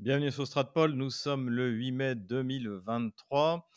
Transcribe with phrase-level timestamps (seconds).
[0.00, 3.68] Bienvenue sur Stratpol, nous sommes le 8 mai 2023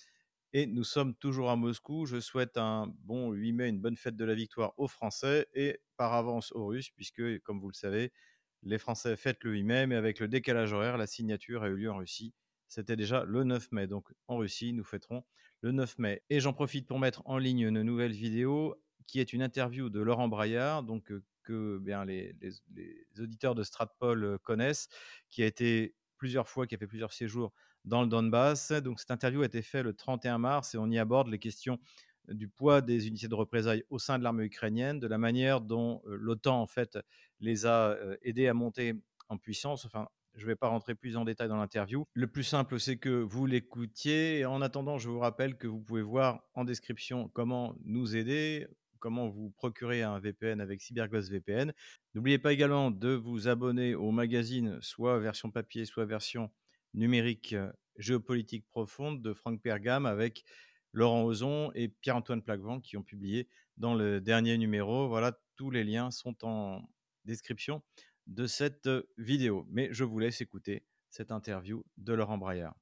[0.53, 2.05] et nous sommes toujours à Moscou.
[2.05, 5.81] Je souhaite un bon 8 mai, une bonne fête de la victoire aux Français et
[5.97, 8.13] par avance aux Russes, puisque, comme vous le savez,
[8.61, 11.75] les Français fêtent le 8 mai, mais avec le décalage horaire, la signature a eu
[11.75, 12.33] lieu en Russie.
[12.69, 15.25] C'était déjà le 9 mai, donc en Russie, nous fêterons
[15.59, 16.23] le 9 mai.
[16.29, 19.99] Et j'en profite pour mettre en ligne une nouvelle vidéo qui est une interview de
[19.99, 24.87] Laurent Braillard, donc euh, que bien les, les auditeurs de Stratpol euh, connaissent,
[25.29, 25.93] qui a été
[26.23, 27.51] plusieurs fois, qui a fait plusieurs séjours
[27.83, 28.71] dans le Donbass.
[28.71, 31.79] Donc cette interview a été faite le 31 mars et on y aborde les questions
[32.29, 36.01] du poids des unités de représailles au sein de l'armée ukrainienne, de la manière dont
[36.05, 36.97] l'OTAN en fait
[37.41, 38.93] les a aidés à monter
[39.27, 39.83] en puissance.
[39.83, 42.05] Enfin, je ne vais pas rentrer plus en détail dans l'interview.
[42.13, 44.45] Le plus simple, c'est que vous l'écoutiez.
[44.45, 48.65] En attendant, je vous rappelle que vous pouvez voir en description comment nous aider,
[49.03, 51.73] comment vous procurer un VPN avec CyberGhost VPN.
[52.13, 56.49] N'oubliez pas également de vous abonner au magazine, soit version papier, soit version
[56.93, 60.45] numérique euh, géopolitique profonde de Franck Pergam avec
[60.93, 65.09] Laurent Ozon et Pierre-Antoine Plaquevent qui ont publié dans le dernier numéro.
[65.09, 66.87] Voilà, tous les liens sont en
[67.25, 67.83] description
[68.27, 69.67] de cette vidéo.
[69.69, 72.75] Mais je vous laisse écouter cette interview de Laurent Braillard.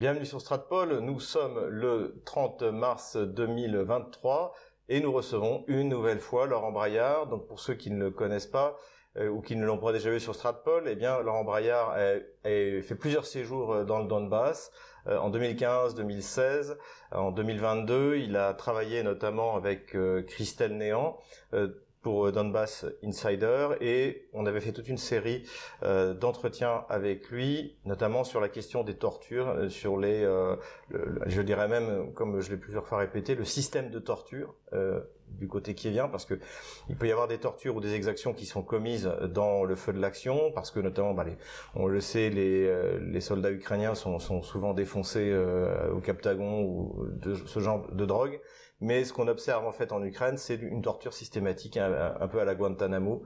[0.00, 4.54] Bienvenue sur Stratpol, nous sommes le 30 mars 2023
[4.90, 7.28] et nous recevons une nouvelle fois Laurent Braillard.
[7.28, 8.76] Donc pour ceux qui ne le connaissent pas
[9.16, 12.18] euh, ou qui ne l'ont pas déjà vu sur Stratpol, eh bien Laurent Braillard a,
[12.44, 14.72] fait plusieurs séjours euh, dans le Donbass.
[15.06, 16.76] Euh, en 2015, 2016,
[17.12, 19.96] en 2022, il a travaillé notamment avec
[20.26, 21.18] Christelle Néant
[22.02, 25.44] pour euh, Donbass Insider et on avait fait toute une série
[25.82, 30.20] euh, d'entretiens avec lui, notamment sur la question des tortures, euh, sur les,
[31.26, 34.54] je dirais même, comme je l'ai plusieurs fois répété, le système de torture
[35.28, 36.34] du côté qui vient, parce que
[36.88, 39.92] il peut y avoir des tortures ou des exactions qui sont commises dans le feu
[39.92, 41.36] de l'action, parce que notamment, bah, les,
[41.74, 45.32] on le sait, les, les soldats ukrainiens sont, sont souvent défoncés
[45.92, 48.40] au Captagon ou de ce genre de drogue.
[48.80, 52.44] Mais ce qu'on observe en fait en Ukraine, c'est une torture systématique, un, peu à
[52.44, 53.24] la Guantanamo.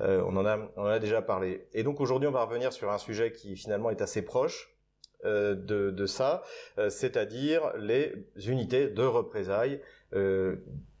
[0.00, 1.66] Euh, on en a, on en a déjà parlé.
[1.72, 4.76] Et donc aujourd'hui, on va revenir sur un sujet qui finalement est assez proche
[5.24, 6.42] euh, de, de, ça,
[6.78, 8.12] euh, c'est-à-dire les
[8.46, 9.80] unités de représailles.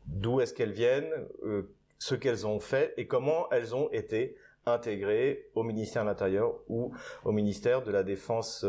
[0.06, 1.12] D'où est-ce qu'elles viennent,
[1.98, 4.36] ce qu'elles ont fait et comment elles ont été
[4.66, 6.92] intégrées au ministère de l'Intérieur ou
[7.24, 8.66] au ministère de la Défense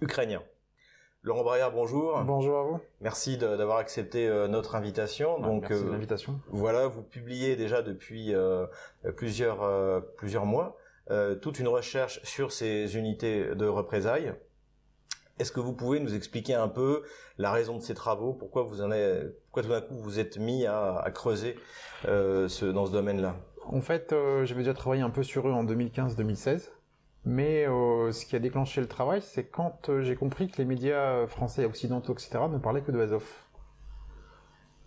[0.00, 0.42] ukrainien.
[1.24, 2.22] Laurent Braillard, bonjour.
[2.22, 2.80] Bonjour à vous.
[3.00, 5.40] Merci d'avoir accepté euh, notre invitation.
[5.40, 6.38] Donc, merci de euh, l'invitation.
[6.48, 8.66] Voilà, vous publiez déjà depuis euh,
[9.16, 10.76] plusieurs plusieurs mois
[11.40, 14.34] toute une recherche sur ces unités de représailles.
[15.38, 17.02] Est-ce que vous pouvez nous expliquer un peu
[17.38, 18.34] la raison de ces travaux?
[18.34, 21.56] Pourquoi vous en êtes, pourquoi tout d'un coup vous êtes mis à, à creuser
[22.04, 23.36] ce, dans ce domaine-là?
[23.66, 24.14] En fait,
[24.44, 26.70] j'avais déjà travaillé un peu sur eux en 2015-2016.
[27.26, 30.66] Mais euh, ce qui a déclenché le travail, c'est quand euh, j'ai compris que les
[30.66, 32.40] médias français, occidentaux, etc.
[32.50, 33.24] ne parlaient que de Azov.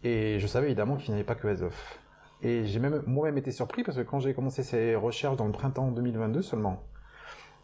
[0.04, 1.76] Et je savais évidemment qu'il n'y avait pas que Azov.
[2.44, 5.52] Et j'ai même moi-même été surpris parce que quand j'ai commencé ces recherches dans le
[5.52, 6.84] printemps 2022 seulement,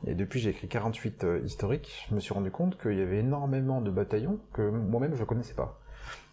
[0.07, 3.19] et depuis j'ai écrit 48 euh, historiques, je me suis rendu compte qu'il y avait
[3.19, 5.79] énormément de bataillons que moi-même je connaissais pas.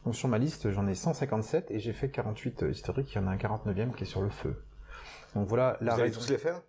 [0.06, 3.26] Donc sur ma liste, j'en ai 157 et j'ai fait 48 historiques, il y en
[3.26, 4.64] a un 49e qui est sur le feu.
[5.34, 6.62] Donc voilà la Vous allez tous les faire?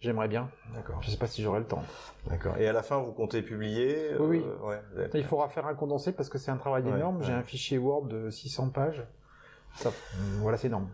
[0.00, 0.50] J'aimerais bien.
[0.74, 1.00] D'accord.
[1.02, 1.82] Je sais pas si j'aurai le temps.
[2.26, 2.56] D'accord.
[2.58, 4.44] Et à la fin, vous comptez publier Oui.
[4.96, 7.22] Euh, Il faudra faire un condensé parce que c'est un travail énorme.
[7.22, 9.02] J'ai un fichier Word de 600 pages.
[9.76, 9.90] Ça,
[10.40, 10.88] voilà, c'est énorme.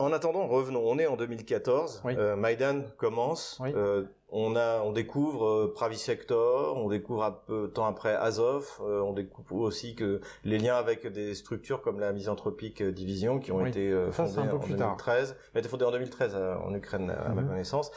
[0.00, 0.82] En attendant, revenons.
[0.82, 2.02] On est en 2014.
[2.06, 3.60] Euh, Maïdan commence.
[3.62, 8.78] Euh, on a, on découvre euh, Pravi Sector, on découvre un peu temps après Azov,
[8.80, 13.52] euh, on découvre aussi que les liens avec des structures comme la misanthropique division qui
[13.52, 17.48] ont été fondées en 2013, mais été fondées en 2013 en Ukraine à ma mhm.
[17.48, 17.90] connaissance.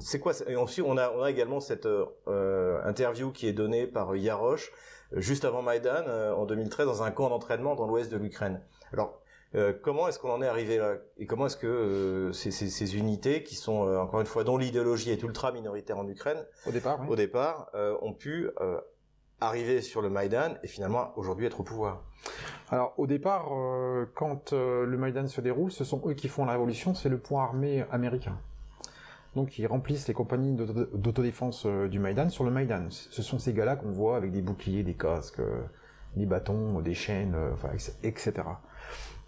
[0.00, 1.86] c'est quoi Et ensuite, on a, on a également cette
[2.26, 4.72] interview qui est donnée par Yarosh
[5.12, 8.60] juste avant Maïdan en 2013 dans un camp d'entraînement dans l'ouest de l'Ukraine.
[8.92, 9.20] Alors
[9.56, 10.96] euh, comment est-ce qu'on en est arrivé là?
[11.16, 15.10] Et comment est-ce que euh, ces, unités, qui sont euh, encore une fois dont l'idéologie
[15.10, 17.70] est ultra minoritaire en Ukraine, au départ, au départ,
[18.02, 18.50] ont pu
[19.40, 22.02] arriver sur le Maïdan et finalement aujourd'hui être au pouvoir?
[22.70, 23.50] Alors au départ,
[24.14, 27.44] quand le Maïdan se déroule, ce sont eux qui font la révolution, c'est le point
[27.44, 28.38] armé américain.
[29.34, 32.86] Donc ils remplissent les compagnies d'autodéfense du Maïdan sur le Maïdan.
[32.90, 35.42] Ce sont ces gars-là qu'on voit avec des boucliers, des casques,
[36.16, 37.36] des bâtons, des chaînes,
[38.02, 38.32] etc.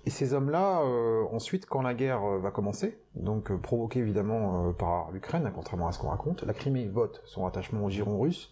[0.09, 4.73] Et ces hommes-là, euh, ensuite, quand la guerre euh, va commencer, donc euh, provoquée évidemment
[4.73, 8.51] par l'Ukraine, contrairement à ce qu'on raconte, la Crimée vote son attachement au giron russe,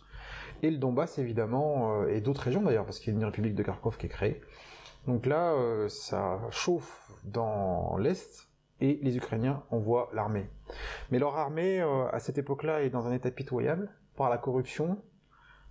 [0.63, 3.63] et le Donbass évidemment, et d'autres régions d'ailleurs, parce qu'il y a une république de
[3.63, 4.43] Kharkov qui est créée.
[5.07, 5.55] Donc là,
[5.89, 8.51] ça chauffe dans l'Est,
[8.83, 10.51] et les Ukrainiens envoient l'armée.
[11.11, 14.99] Mais leur armée, à cette époque-là, est dans un état pitoyable par la corruption,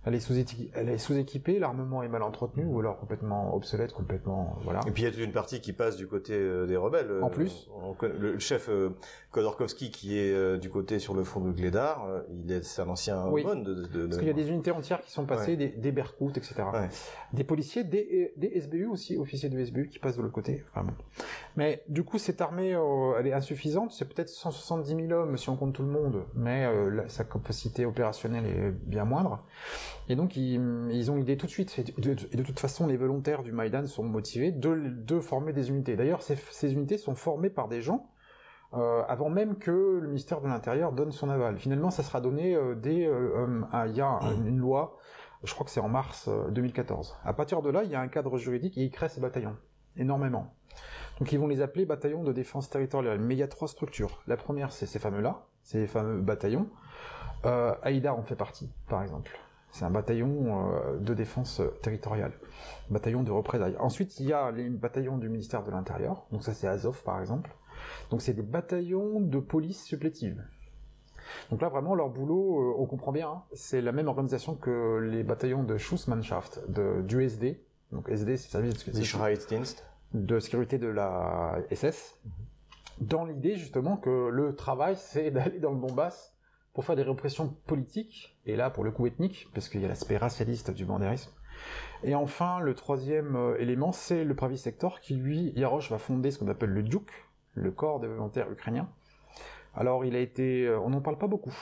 [0.06, 4.80] elle est sous-équipée, l'armement est mal entretenu ou alors complètement obsolète, complètement voilà.
[4.86, 7.10] Et puis il y a toute une partie qui passe du côté euh, des rebelles.
[7.22, 7.68] En plus,
[8.02, 8.90] le chef euh,
[9.32, 12.88] Khodorkovsky qui est euh, du côté sur le front de Gledar, il est c'est un
[12.88, 13.42] ancien oui.
[13.42, 15.90] bonne de, de, Parce qu'il y a des unités entières qui sont passées, des, des
[15.90, 16.54] Berkut, etc.
[17.32, 20.62] Des policiers, des, des, SBU aussi, officiers de SBU qui passent de l'autre côté.
[20.76, 20.92] Bon.
[21.56, 22.78] Mais du coup, cette armée,
[23.18, 23.90] elle est insuffisante.
[23.90, 26.68] C'est peut-être 170 000 hommes si on compte tout le monde, mais
[27.08, 29.44] sa capacité opérationnelle est bien moindre.
[30.08, 30.60] Et donc ils,
[30.90, 33.86] ils ont l'idée tout de suite, et de, de, toute façon les volontaires du Maïdan
[33.86, 35.96] sont motivés de, de former des unités.
[35.96, 38.08] D'ailleurs ces, ces, unités sont formées par des gens
[38.74, 41.58] euh, avant même que le ministère de l'Intérieur donne son aval.
[41.58, 43.06] Finalement ça sera donné euh, dès...
[43.06, 44.96] Euh, il y a une loi,
[45.42, 47.16] je crois que c'est en mars 2014.
[47.24, 49.56] À partir de là, il y a un cadre juridique et ils créent ces bataillons,
[49.96, 50.54] énormément.
[51.18, 53.18] Donc ils vont les appeler bataillons de défense territoriale.
[53.20, 54.22] Mais il y a trois structures.
[54.26, 56.68] La première, c'est ces fameux-là, ces fameux bataillons.
[57.44, 59.38] Euh, Aïda en fait partie, par exemple.
[59.76, 62.32] C'est un bataillon euh, de défense euh, territoriale,
[62.88, 63.76] bataillon de représailles.
[63.78, 67.20] Ensuite, il y a les bataillons du ministère de l'Intérieur, donc ça c'est Azov par
[67.20, 67.54] exemple.
[68.10, 70.42] Donc c'est des bataillons de police supplétive.
[71.50, 74.96] Donc là vraiment leur boulot, euh, on comprend bien, hein, c'est la même organisation que
[75.12, 77.62] les bataillons de Schussmannschaft, de, du SD.
[77.92, 82.18] Donc SD c'est le service de, de sécurité de la SS.
[83.02, 86.35] Dans l'idée justement que le travail c'est d'aller dans le Donbass
[86.76, 89.88] pour faire des répressions politiques, et là pour le coup ethnique, parce qu'il y a
[89.88, 91.32] l'aspect racialiste du bandérisme.
[92.02, 96.30] Et enfin, le troisième euh, élément, c'est le Pravi Sector, qui lui, Yarosh va fonder
[96.30, 97.10] ce qu'on appelle le Duk,
[97.54, 98.90] le corps des volontaires ukrainiens.
[99.74, 101.56] Alors il a été, euh, on n'en parle pas beaucoup,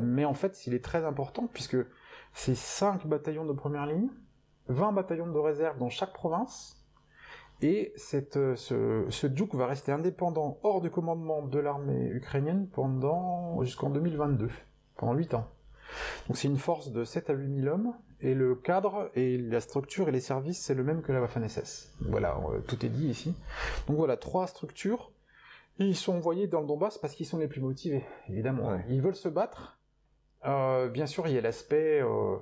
[0.00, 1.76] mais en fait il est très important puisque
[2.32, 4.08] c'est 5 bataillons de première ligne,
[4.68, 6.83] 20 bataillons de réserve dans chaque province,
[7.62, 12.68] et cette, euh, ce, ce Duke va rester indépendant hors du commandement de l'armée ukrainienne
[12.72, 14.48] pendant jusqu'en 2022,
[14.96, 15.48] pendant 8 ans.
[16.26, 19.60] Donc c'est une force de 7 à 8 000 hommes, et le cadre et la
[19.60, 21.92] structure et les services, c'est le même que la Waffen-SS.
[22.08, 23.34] Voilà, euh, tout est dit ici.
[23.86, 25.12] Donc voilà, trois structures,
[25.78, 28.78] ils sont envoyés dans le Donbass parce qu'ils sont les plus motivés, évidemment.
[28.88, 29.78] Ils veulent se battre.
[30.46, 32.00] Euh, bien sûr, il y a l'aspect...
[32.02, 32.36] Euh,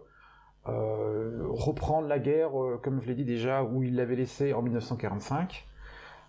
[0.68, 4.62] euh, reprendre la guerre, euh, comme je l'ai dit déjà, où ils l'avaient laissé en
[4.62, 5.66] 1945.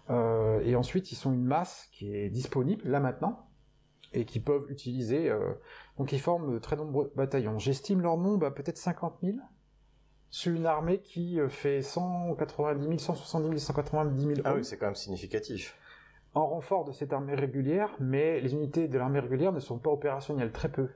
[0.10, 3.48] Euh, et ensuite, ils sont une masse qui est disponible là maintenant
[4.14, 5.32] et qui peuvent utiliser.
[5.98, 7.58] donc, ils forment de très nombreux bataillons.
[7.58, 9.38] J'estime leur nombre à peut-être 50 000
[10.30, 14.42] sur une armée qui fait 190 000, 170 000, 190 000 hommes.
[14.46, 15.76] Ah oui, c'est quand même significatif.
[16.36, 19.90] En renfort de cette armée régulière, mais les unités de l'armée régulière ne sont pas
[19.90, 20.90] opérationnelles, très peu.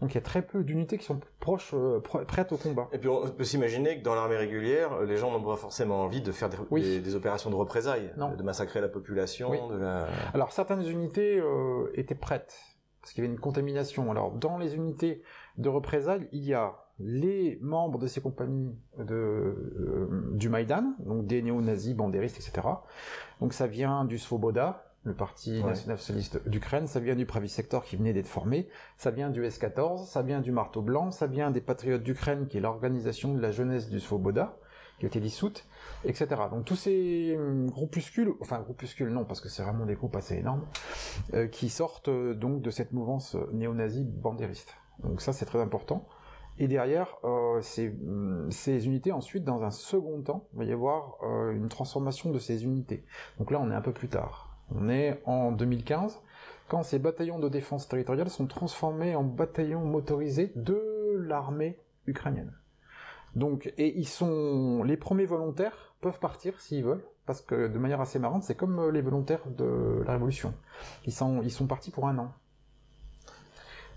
[0.00, 2.88] Donc il y a très peu d'unités qui sont proches, euh, prêtes au combat.
[2.92, 6.20] Et puis on peut s'imaginer que dans l'armée régulière, les gens n'ont pas forcément envie
[6.20, 9.68] de faire des, des, opérations de représailles, de massacrer la population.
[9.68, 10.06] De la...
[10.34, 12.56] Alors certaines unités euh, étaient prêtes,
[13.00, 14.10] parce qu'il y avait une contamination.
[14.10, 15.22] Alors dans les unités
[15.56, 21.26] de représailles, il y a les membres de ces compagnies de, euh, du Maïdan, donc
[21.26, 22.66] des néo-nazis, bandéristes, etc.
[23.40, 27.96] Donc ça vient du Svoboda, le parti national-socialiste d'Ukraine, ça vient du Pravi Sector qui
[27.96, 31.60] venait d'être formé, ça vient du S-14, ça vient du Marteau Blanc, ça vient des
[31.60, 34.58] Patriotes d'Ukraine, qui est l'organisation de la jeunesse du Svoboda,
[34.98, 35.66] qui a été dissoute,
[36.04, 36.26] etc.
[36.50, 40.66] Donc tous ces groupuscules, enfin groupuscules non, parce que c'est vraiment des groupes assez énormes,
[41.34, 44.76] euh, qui sortent euh, donc de cette mouvance néo-nazie bandériste.
[45.02, 46.06] Donc ça c'est très important.
[46.58, 50.72] Et derrière, euh, ces, hum, ces, unités, ensuite, dans un second temps, il va y
[50.72, 53.04] avoir euh, une transformation de ces unités.
[53.38, 54.47] Donc là, on est un peu plus tard.
[54.74, 56.20] On est en 2015,
[56.68, 62.52] quand ces bataillons de défense territoriale sont transformés en bataillons motorisés de l'armée ukrainienne.
[63.34, 68.00] Donc, et ils sont, les premiers volontaires peuvent partir s'ils veulent, parce que de manière
[68.00, 70.54] assez marrante, c'est comme euh, les volontaires de la Révolution.
[71.06, 72.32] Ils sont, partis pour un an.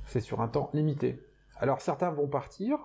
[0.05, 1.23] C'est sur un temps limité.
[1.57, 2.77] Alors certains vont partir,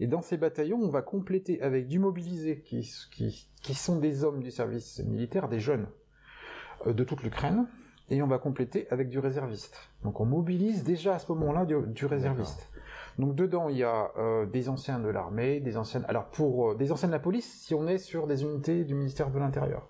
[0.00, 4.50] et dans ces bataillons, on va compléter avec du mobilisé, qui, sont des hommes du
[4.50, 5.86] service militaire, des jeunes,
[6.86, 7.66] de toute l'Ukraine,
[8.10, 9.90] et on va compléter avec du réserviste.
[10.02, 12.70] Donc on mobilise déjà à ce moment-là du, réserviste.
[13.18, 16.74] Donc dedans il y a euh, des anciens de l'armée, des anciennes, alors pour euh,
[16.74, 19.88] des anciens de la police, si on est sur des unités du ministère de l'Intérieur,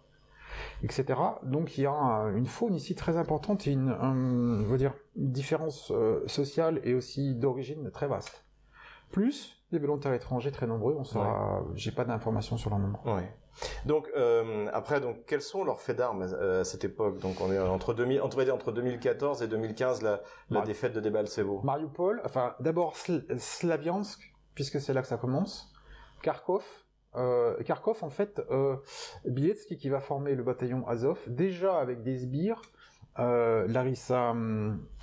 [0.83, 1.05] etc.
[1.43, 5.93] Donc il y a une faune ici très importante et une, dire, une différence
[6.27, 8.45] sociale et aussi d'origine très vaste.
[9.11, 13.03] Plus des volontaires étrangers très nombreux, on saura, j'ai pas d'informations sur leur nombre.
[13.07, 13.29] Ouais.
[13.87, 17.19] Donc euh, après, donc quels sont leurs faits d'armes euh, à cette époque?
[17.19, 21.61] Donc on est entre 2000, entre, entre 2014 et 2015, la, la défaite de Debaltsevo.
[21.63, 25.73] Mariupol, enfin d'abord Slaviansk, puisque c'est là que ça commence.
[26.23, 26.65] Kharkov.
[27.15, 28.77] Euh, Kharkov, en fait, euh,
[29.27, 32.63] Bieletsky qui va former le bataillon Azov, déjà avec des sbires,
[33.19, 34.35] Larissa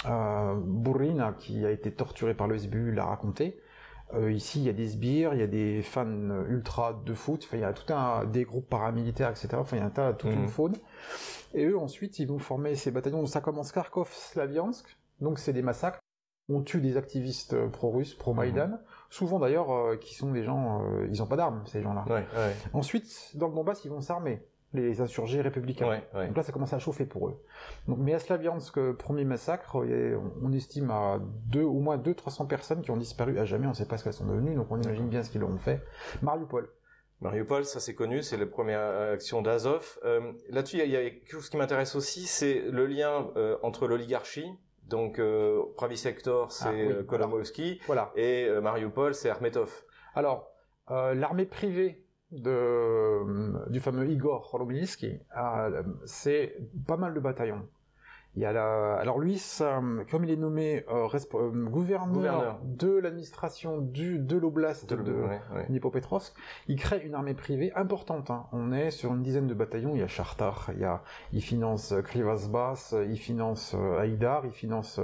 [0.03, 3.61] Burrina, qui a été torturée par le SBU, l'a raconté.
[4.29, 7.59] Ici, il y a des sbires, il y a des fans ultra de foot, il
[7.59, 9.49] y a tout un des groupes paramilitaires, etc.
[9.53, 10.47] Enfin, il y a un tas, toute une mhm.
[10.47, 10.75] faune.
[11.53, 13.25] Et eux, ensuite, ils vont former ces bataillons.
[13.25, 14.97] Ça commence Kharkov, Slaviansk.
[15.21, 15.99] Donc, c'est des massacres.
[16.51, 18.67] On tue des activistes pro-russes, pro-Maïdan.
[18.67, 18.79] Mhm.
[19.09, 22.05] Souvent, d'ailleurs, qui sont des gens, ils n'ont pas d'armes, ces gens-là.
[22.73, 24.41] Ensuite, dans le Donbass, ils vont s'armer
[24.73, 26.01] les insurgés républicains.
[26.13, 27.41] Donc là, ça commence à chauffer pour eux.
[27.87, 29.83] Donc, mais à Slaviansk, premier massacre,
[30.41, 33.75] on estime à deux, au moins 200-300 personnes qui ont disparu à jamais, on ne
[33.75, 35.81] sait pas ce qu'elles sont devenues, donc on imagine bien ce qu'ils ont fait.
[36.21, 36.69] Mariupol.
[37.21, 39.99] Mariupol, ça c'est connu, c'est la première action d'Azov.
[40.05, 43.87] Euh, là-dessus, il y, a quelque chose qui m'intéresse aussi, c'est le lien euh, entre
[43.87, 44.49] l'oligarchie,
[44.87, 47.03] donc euh, Pravi Sector, c'est ah,
[47.87, 48.11] voilà.
[48.15, 49.83] et Mariupol, c'est Armetov.
[50.15, 50.49] Alors,
[50.89, 56.57] l'armée privée de, euh, du fameux Igor Holominski, euh, c'est
[56.87, 57.65] pas mal de bataillons.
[58.35, 58.93] Il y a la...
[58.97, 59.41] Alors lui,
[60.11, 61.09] comme il est nommé euh,
[61.65, 65.25] gouverneur, de l'administration du de l'oblast de,
[65.67, 66.35] Dnipropetrovsk,
[66.67, 68.29] il crée une armée privée importante.
[68.29, 68.45] Hein.
[68.51, 69.95] On est sur une dizaine de bataillons.
[69.95, 71.01] Il y a Chartar, il y a,
[71.33, 75.01] il finance Krivasbas, il finance Haïdar, il finance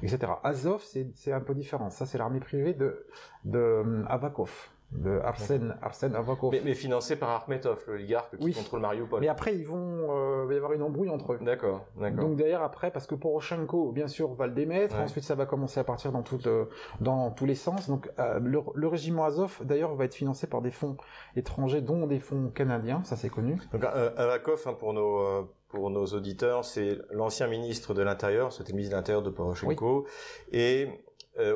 [0.00, 0.32] etc.
[0.44, 1.90] Azov, c'est un peu différent.
[1.90, 3.04] Ça, c'est l'armée privée de
[3.44, 6.54] de Avakov de Arsène, Arsène Avakov.
[6.64, 9.20] Mais, financé par Armetov, l'oligarque qui contrôle Mariupol.
[9.20, 11.38] Mais après, ils vont, euh, il va y avoir une embrouille entre eux.
[11.40, 12.24] D'accord, d'accord.
[12.24, 14.96] Donc d'ailleurs après, parce que Poroshenko, bien sûr, va le démettre.
[14.96, 16.64] Ensuite, ça va commencer à partir dans euh,
[17.00, 17.88] dans tous les sens.
[17.88, 20.96] Donc euh, le, régiment Azov, d'ailleurs, va être financé par des fonds
[21.36, 23.02] étrangers, dont des fonds canadiens.
[23.04, 23.58] Ça, c'est connu.
[23.72, 28.76] Donc Avakov, hein, pour nos pour nos auditeurs, c'est l'ancien ministre de l'Intérieur, c'était le
[28.76, 30.06] ministre de l'Intérieur de Poroshenko,
[30.52, 30.86] et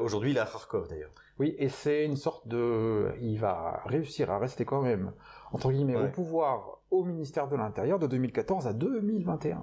[0.00, 1.10] aujourd'hui il est à Kharkov d'ailleurs.
[1.38, 3.12] Oui, et c'est une sorte de...
[3.20, 5.12] Il va réussir à rester quand même,
[5.52, 9.62] entre guillemets, au pouvoir au ministère de l'Intérieur de 2014 à 2021.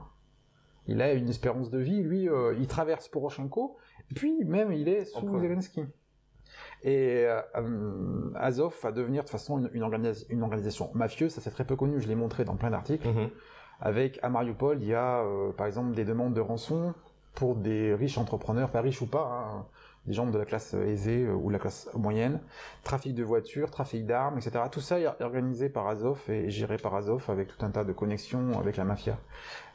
[0.88, 3.78] Il a une espérance de vie, lui, euh, il traverse Poroshenko,
[4.16, 5.86] puis même il est sous Zelensky.
[6.84, 9.70] Et euh, Azov va devenir de toute façon une,
[10.30, 13.08] une, organisation mafieuse, ça c'est très peu connu, je l'ai montré dans plein d'articles.
[13.08, 13.30] Mhm.
[13.80, 16.94] Avec à Mariupol, il y a euh, par exemple des demandes de rançon
[17.34, 19.66] pour des riches entrepreneurs, pas riches ou pas, hein,
[20.06, 22.42] des gens de la classe aisée euh, ou la classe moyenne,
[22.84, 24.66] trafic de voitures, trafic d'armes, etc.
[24.70, 27.94] Tout ça est organisé par Azov et géré par Azov avec tout un tas de
[27.94, 29.18] connexions avec la mafia.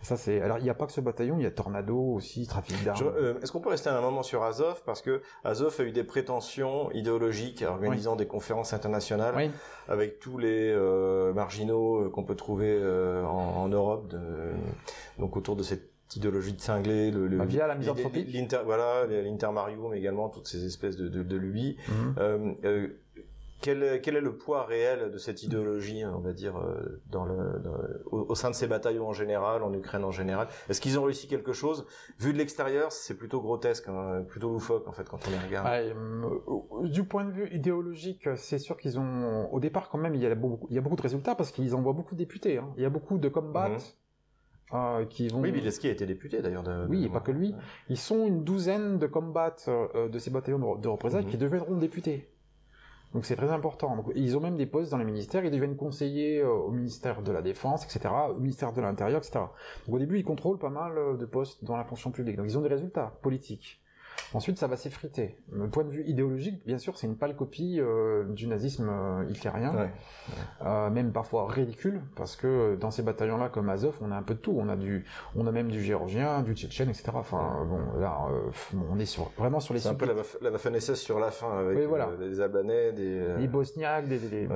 [0.03, 0.41] Ça c'est.
[0.43, 3.07] Alors il n'y a pas que ce bataillon, il y a Tornado aussi, trafic d'armes.
[3.17, 4.83] Euh, est-ce qu'on peut rester un moment sur Azov?
[4.85, 9.51] Parce que Azov a eu des prétentions idéologiques organisant des conférences internationales
[9.89, 12.79] avec tous les euh, marginaux qu'on peut trouver
[13.25, 14.53] en, en, Europe, de,
[15.19, 20.29] donc autour de cette idéologie de cinglé, le, bah, via la l'inter, voilà, l'intermarium également,
[20.29, 21.77] toutes ces espèces de, de, de lubies.
[21.89, 22.15] Mhm.
[22.19, 22.89] euh, euh,
[23.61, 27.61] quel, quel, est le poids réel de cette idéologie, on va dire, euh, dans le,
[28.07, 30.47] au, sein de ces bataillons en général, en Ukraine en général?
[30.69, 31.85] Est-ce qu'ils ont réussi quelque chose?
[32.21, 35.67] Vu de l'extérieur, c'est plutôt grotesque, hein, plutôt loufoque en fait quand on les regarde.
[35.67, 40.23] Euh, du point de vue idéologique, c'est sûr qu'ils ont, au départ quand même, il
[40.23, 42.59] y a beaucoup, il y a beaucoup de résultats parce qu'ils envoient beaucoup de députés.
[42.59, 42.73] Hein.
[42.77, 43.71] Il y a beaucoup de combats.
[43.71, 43.79] Mhm.
[44.71, 45.41] Ah, qui vont...
[45.41, 46.63] Oui, Bileski a été député d'ailleurs.
[46.63, 46.87] De...
[46.89, 47.55] Oui, et pas que lui.
[47.89, 51.31] Ils sont une douzaine de combats euh, de ces bataillons de, représailles mhm.
[51.31, 52.29] qui deviendront députés.
[53.15, 54.05] Donc c'est très important.
[54.15, 57.33] ils ont même des postes dans les ministères, ils deviennent conseillers euh, au ministère de
[57.33, 59.41] la Défense, etc., au ministère de l'Intérieur, etc.
[59.87, 62.37] Donc au début, ils contrôlent pas mal euh, de postes dans la fonction publique.
[62.37, 63.81] Donc ils ont des résultats politiques.
[64.35, 65.37] Ensuite, ça va s'effriter.
[65.53, 69.25] Le point de vue idéologique, bien sûr, c'est une pâle copie euh, du nazisme euh,
[69.31, 69.91] hitlérien,
[70.65, 74.35] euh, même parfois ridicule, parce que dans ces bataillons-là, comme Azov, on a un peu
[74.35, 74.55] de tout.
[74.59, 77.05] On a du, on a même du géorgien, du tchétchène, etc.
[77.15, 78.19] Enfin, bon, là,
[78.91, 79.81] on est sur, vraiment sur les.
[79.81, 81.79] C'est un peu la, la sur la fin avec
[82.21, 83.37] les Albanais, des.
[83.39, 84.49] Les Bosniaques, des.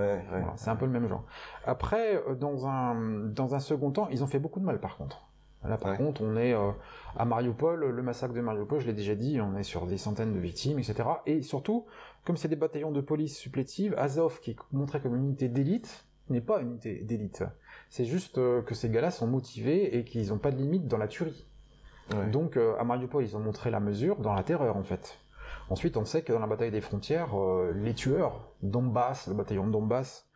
[0.56, 1.24] c'est un peu le même genre.
[1.64, 2.94] Après, dans un,
[3.26, 5.31] dans un second temps, ils ont fait beaucoup de mal, par contre.
[5.64, 6.72] Là, par contre, on est euh,
[7.16, 10.32] à Mariupol, le massacre de Mariupol, je l'ai déjà dit, on est sur des centaines
[10.32, 11.04] de victimes, etc.
[11.26, 11.86] Et surtout,
[12.24, 16.04] comme c'est des bataillons de police supplétives, Azov, qui est montré comme une unité d'élite,
[16.30, 17.44] n'est pas une unité d'élite.
[17.90, 20.98] C'est juste euh, que ces gars-là sont motivés et qu'ils n'ont pas de limite dans
[20.98, 21.46] la tuerie.
[22.30, 25.18] Donc, euh, à Mariupol, ils ont montré la mesure dans la terreur, en fait.
[25.70, 27.30] Ensuite, on sait que dans la bataille des frontières,
[27.74, 30.28] les tueurs, Donbass, le bataillon de Donbass,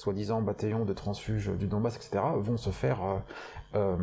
[0.00, 3.22] soi-disant bataillon de transfuges du Donbass, etc., vont se faire
[3.76, 3.96] euh,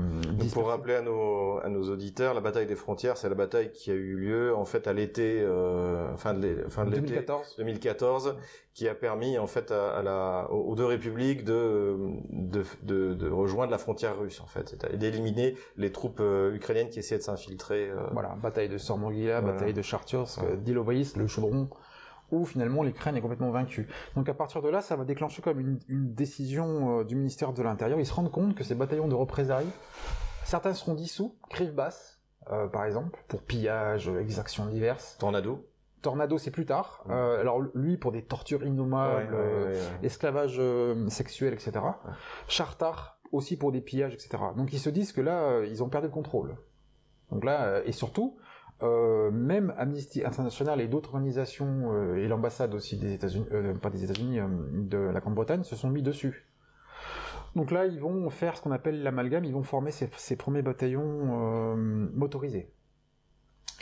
[0.54, 3.92] pour rappeler à nos, à nos auditeurs, la bataille des frontières, c'est la bataille qui
[3.92, 7.56] a eu lieu en fait à l'été, euh, fin de, fin de 2014.
[7.58, 8.38] 2014,
[8.74, 11.98] qui a permis en fait à, la, aux deux républiques de,
[12.30, 16.90] de, de, de, rejoindre la frontière russe en fait, et d'éliminer les troupes euh, ukrainiennes
[16.90, 17.90] qui essayaient de s'infiltrer.
[17.90, 17.98] Euh.
[18.14, 21.14] Voilà, bataille de Sormogila, bataille de Chartyorsk, ouais.
[21.18, 21.68] le chaudron
[22.32, 23.88] où finalement l'Ukraine est complètement vaincue.
[24.16, 27.54] Donc à partir de là, ça va déclencher comme une, une décision euh, du ministère
[27.54, 28.00] de l'Intérieur.
[28.00, 29.70] Ils se rendent compte que ces bataillons de représailles
[30.44, 32.20] Certains seront dissous, Krivbas,
[32.52, 35.18] euh, par exemple, pour pillage, exactions diverses.
[35.20, 35.68] Tornado.
[36.02, 37.04] Tornado, c'est plus tard.
[37.10, 40.06] Euh, alors lui, pour des tortures innommables, Ouais, ouais, euh, ouais, ouais.
[40.06, 41.72] esclavage euh, sexuel, etc.
[42.48, 44.38] Chartar, aussi pour des pillages, etc.
[44.56, 46.56] Donc ils se disent que là, euh, ils ont perdu le contrôle.
[47.32, 48.38] Donc là, euh, et surtout,
[48.84, 53.90] euh, même Amnesty International et d'autres organisations, euh, et l'ambassade aussi des États-Unis, euh, pas
[53.90, 54.40] des États-Unis,
[54.72, 56.46] de la Grande-Bretagne, se sont mis dessus.
[57.56, 61.76] Donc là, ils vont faire ce qu'on appelle l'amalgame, ils vont former ces, premiers bataillons
[61.76, 62.72] motorisés.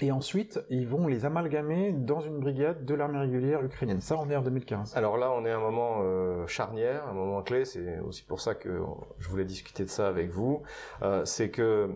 [0.01, 4.01] Et ensuite, ils vont les amalgamer dans une brigade de l'armée régulière ukrainienne.
[4.01, 4.95] Ça, on est en 2015.
[4.95, 7.65] Alors là, on est à un moment charnière, un moment clé.
[7.65, 8.81] C'est aussi pour ça que
[9.19, 10.63] je voulais discuter de ça avec vous.
[11.25, 11.89] C'est que,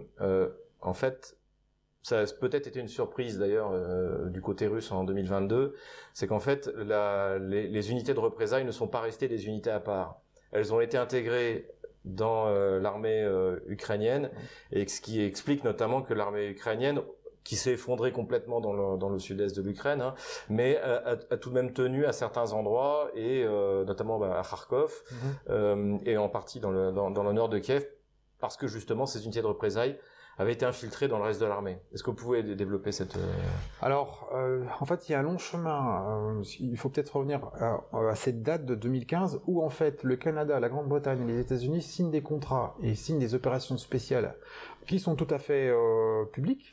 [0.82, 1.39] en fait,
[2.02, 5.76] ça a peut-être été une surprise d'ailleurs euh, du côté russe en 2022.
[6.14, 9.72] C'est qu'en fait, la, les, les unités de représailles ne sont pas restées des unités
[9.72, 10.22] à part.
[10.52, 11.68] Elles ont été intégrées
[12.06, 14.32] dans euh, l'armée euh, ukrainienne,
[14.72, 17.02] et ce qui explique notamment que l'armée ukrainienne
[17.44, 20.14] qui s'est effondrée complètement dans le, dans le sud-est de l'Ukraine, hein,
[20.50, 24.94] mais a, tout de même tenu à certains endroits, et notamment bah, à Kharkov,
[25.50, 26.00] Mhm.
[26.06, 27.86] et en partie dans le, dans, dans le nord de Kiev,
[28.40, 29.98] parce que justement ces unités de représailles
[30.40, 31.78] avaient été infiltrées dans le reste de l'armée.
[31.94, 33.18] Est-ce que vous pouvez dé- développer cette...
[33.18, 33.34] euh,
[33.82, 36.38] Alors, euh, en fait, il y a un long chemin.
[36.40, 40.60] Euh, il faut peut-être revenir à, cette date de 2015 où, en fait, le Canada,
[40.60, 44.36] la Grande-Bretagne et les États-Unis signent des contrats et signent des opérations spéciales
[44.88, 45.72] qui sont tout à fait
[46.32, 46.72] publiques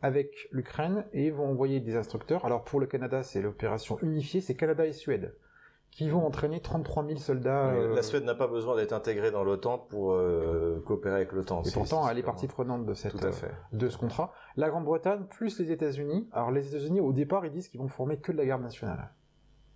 [0.00, 2.44] avec l'Ukraine et vont envoyer des instructeurs.
[2.44, 5.34] Alors, pour le Canada, c'est l'opération unifiée, c'est Canada et Suède
[5.90, 7.70] qui vont entraîner 33 000 soldats.
[7.70, 11.62] euh, La Suède n'a pas besoin d'être intégrée dans l'OTAN pour euh, coopérer avec l'OTAN.
[11.64, 13.50] et pourtant, elle est partie prenante de cette, fait.
[13.72, 14.32] de ce contrat.
[14.56, 16.28] La Grande-Bretagne plus les États-Unis.
[16.32, 19.10] Alors les États-Unis au départ ils disent qu'ils vont former que de la garde nationale.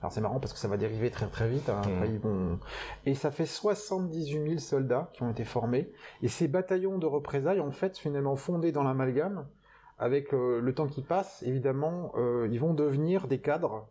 [0.00, 1.68] Alors c'est marrant parce que ça va dériver très très vite.
[1.68, 1.80] hein.
[2.06, 2.58] Ils vont...
[3.06, 5.92] Et ça fait 78 000 soldats qui ont été formés.
[6.22, 9.46] Et ces bataillons de représailles en fait finalement fondés dans l'amalgame.
[9.98, 13.86] Avec euh, le temps qui passe, évidemment, euh, ils vont devenir des cadres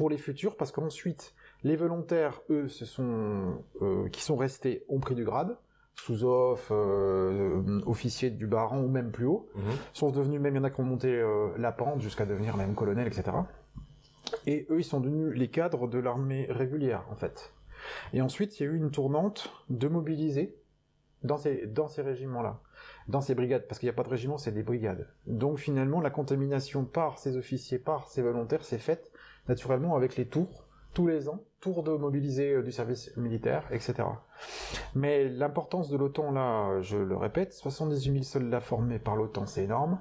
[0.00, 4.98] pour les futurs parce qu'ensuite les volontaires, eux, ce sont euh, qui sont restés ont
[4.98, 5.58] pris du grade
[5.94, 9.62] sous-off, euh, officier du baron ou même plus haut, Mhm.
[9.92, 12.56] sont devenus, même il y en a qui ont monté euh, la pente jusqu'à devenir
[12.56, 13.24] même colonel, etc.
[14.46, 17.52] Et eux, ils sont devenus les cadres de l'armée régulière, en fait.
[18.14, 20.56] Et ensuite, il y a eu une tournante de mobiliser
[21.22, 22.60] dans ces, dans ces régiments-là,
[23.08, 25.06] dans ces brigades, parce qu'il n'y a pas de régiment, c'est des brigades.
[25.26, 29.09] Donc finalement, la contamination par ces officiers, par ces volontaires, s'est faite
[29.50, 33.94] naturellement avec les tours, tous les ans, tours de mobiliser euh, du service militaire, etc.
[34.94, 39.64] Mais l'importance de l'OTAN, là, je le répète, 78 000 soldats formés par l'OTAN, c'est
[39.64, 39.98] énorme.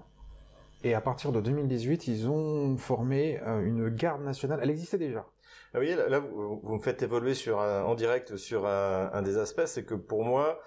[0.84, 4.60] Et à partir de 2018, ils ont formé euh, une garde nationale.
[4.64, 5.26] Elle existait déjà.
[5.74, 9.22] Ah, Vous voyez, là, vous, vous me faites évoluer sur un- en direct sur un,
[9.24, 10.60] des aspects, c'est que pour moi,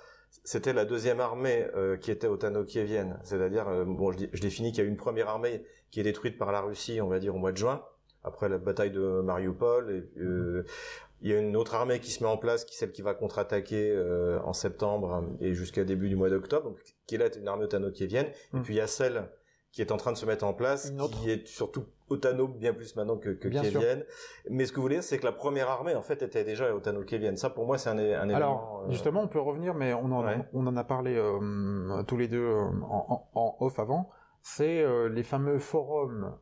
[0.45, 3.18] c'était la deuxième armée euh, qui était otano-kievienne.
[3.23, 6.53] C'est-à-dire, euh, bon, je, définis qu'il y a une première armée qui est détruite par
[6.53, 7.83] la Russie, on va dire, au mois de juin,
[8.24, 10.08] après la bataille de Mariupol.
[10.18, 10.64] Euh,
[11.20, 13.02] il y a une autre armée qui se met en place, qui est celle qui
[13.02, 17.26] va contre-attaquer euh, en septembre et jusqu'à début du mois d'octobre, donc, qui est là
[17.38, 18.26] une armée otano-kievienne.
[18.26, 18.62] Et Mm.
[18.62, 19.28] puis il y a celle
[19.70, 22.94] qui est en train de se mettre en place, qui est surtout otano bien plus
[22.94, 24.04] maintenant que, que kievienne.
[24.50, 26.74] Mais ce que vous voulez dire, c'est que la première armée, en fait, était déjà
[26.74, 27.37] otano-kievienne.
[27.38, 28.35] Ça, pour moi, c'est un, un élément...
[28.37, 30.38] Alors, euh, justement, on peut revenir, mais on en, Ouais.
[30.52, 34.11] on en a parlé euh, tous les deux en, en- en off avant.
[34.42, 36.37] C'est euh, les fameux forums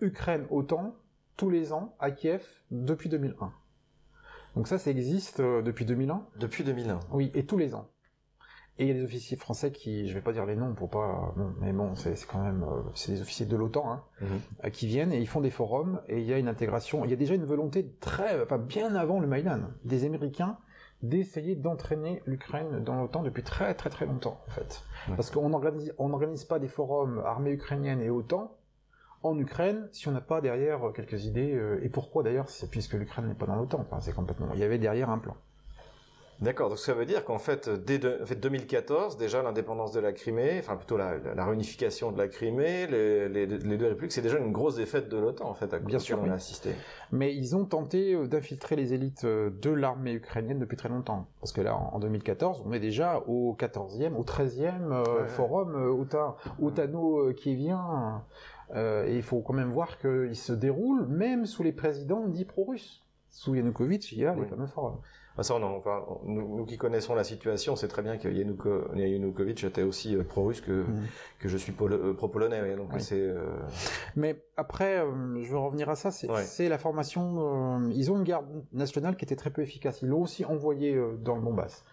[0.00, 0.94] Ukraine-OTAN,
[1.36, 3.52] tous les ans, à Kiev, depuis 2001.
[4.56, 6.26] Donc ça, ça existe euh, depuis 2001.
[6.38, 7.00] Depuis 2001.
[7.12, 7.88] Oui, et tous les ans.
[8.80, 10.88] Et il y a des officiers français qui, je vais pas dire les noms pour
[10.88, 14.28] pas, mais bon, c'est quand même, euh, c'est des officiers de l'OTAN, hein, Mhm.
[14.64, 17.04] euh, qui viennent et ils font des forums et il y a une intégration.
[17.04, 20.58] Il y a déjà une volonté très, enfin bien avant le Maïdan, des Américains
[21.02, 24.82] d'essayer d'entraîner l'Ukraine dans l'OTAN depuis très très très longtemps en fait.
[25.16, 28.56] Parce qu'on organise, on n'organise pas des forums armée ukrainienne et OTAN
[29.22, 31.54] en Ukraine si on n'a pas derrière euh, quelques idées.
[31.54, 33.80] euh, et pourquoi d'ailleurs C'est puisque l'Ukraine n'est pas dans l'OTAN.
[33.80, 34.48] Enfin, c'est complètement.
[34.54, 35.34] Il y avait derrière un plan.
[36.40, 39.98] D'accord, donc ça veut dire qu'en fait, dès de- en fait, 2014, déjà l'indépendance de
[39.98, 44.12] la Crimée, enfin plutôt la, la, réunification de la Crimée, les, les, les deux républiques,
[44.12, 46.30] c'est déjà une grosse défaite de l'OTAN, en fait, à Bien sûr, on oui.
[46.30, 46.70] a assisté.
[47.10, 51.26] Mais ils ont tenté euh, d'infiltrer les élites de l'armée ukrainienne depuis très longtemps.
[51.40, 55.26] Parce que là, en en 2014, on est déjà au 14e, au 13e euh, Ouais,
[55.26, 58.22] forum OTA- otano-kievien.
[58.74, 62.44] Euh, et il faut quand même voir qu'il se déroule même sous les présidents dits
[62.44, 63.04] pro-russes.
[63.30, 64.46] Sous Yanukovych, il y a les Oui.
[64.48, 65.00] fameux forums.
[65.40, 68.92] Ah, ça, non, enfin, nous, nous qui connaissons la situation, c'est très bien que Yanuko-
[68.96, 71.06] Yanukovych était aussi euh, pro-russe que, Mhm.
[71.38, 73.00] que je suis polo- euh, pro-polonais, oui, donc Oui.
[73.00, 73.20] c'est...
[73.20, 73.46] euh,
[74.16, 76.68] Mais après, je veux revenir à ça, c'est Ouais.
[76.68, 77.88] la formation.
[77.92, 80.02] ils ont une garde nationale qui était très peu efficace.
[80.02, 81.84] Ils l'ont aussi envoyé euh, dans le Donbass.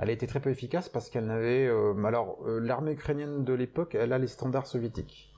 [0.00, 1.66] Elle a été très peu efficace parce qu'elle n'avait...
[1.68, 5.29] euh, alors, euh, l'armée ukrainienne de l'époque, elle a les standards soviétiques.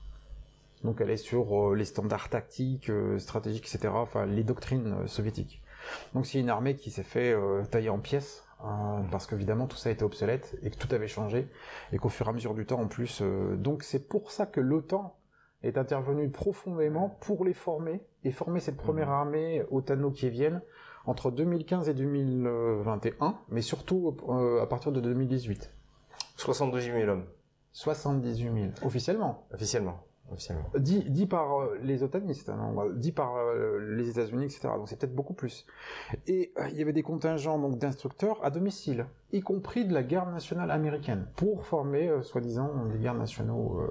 [0.83, 3.93] Donc elle est sur euh, les standards tactiques, euh, stratégiques, etc.
[3.95, 5.61] Enfin, les doctrines euh, soviétiques.
[6.13, 7.35] Donc c'est une armée qui s'est fait
[7.69, 11.49] tailler en pièces, hein, parce qu'évidemment tout ça était obsolète et que tout avait changé,
[11.91, 13.19] et qu'au fur et à mesure du temps en plus...
[13.21, 15.13] euh, donc c'est pour ça que l'OTAN
[15.61, 19.13] est intervenue profondément pour les former, et former cette première Mhm.
[19.13, 20.61] armée otano-kievienne
[21.05, 25.73] entre 2015 et 2021, mais surtout euh, à partir de 2018.
[26.37, 27.25] 78 000 hommes,
[27.73, 29.45] 78 000, officiellement.
[29.53, 30.01] officiellement.
[30.75, 34.69] Dit, par euh, les otanistes, hein, dit par euh, les États-Unis, etc.
[34.75, 35.65] Donc c'est peut-être beaucoup plus.
[36.27, 40.01] Et euh, il y avait des contingents donc d'instructeurs à domicile, y compris de la
[40.01, 43.81] garde nationale américaine, pour former, soi-disant, des gardes nationaux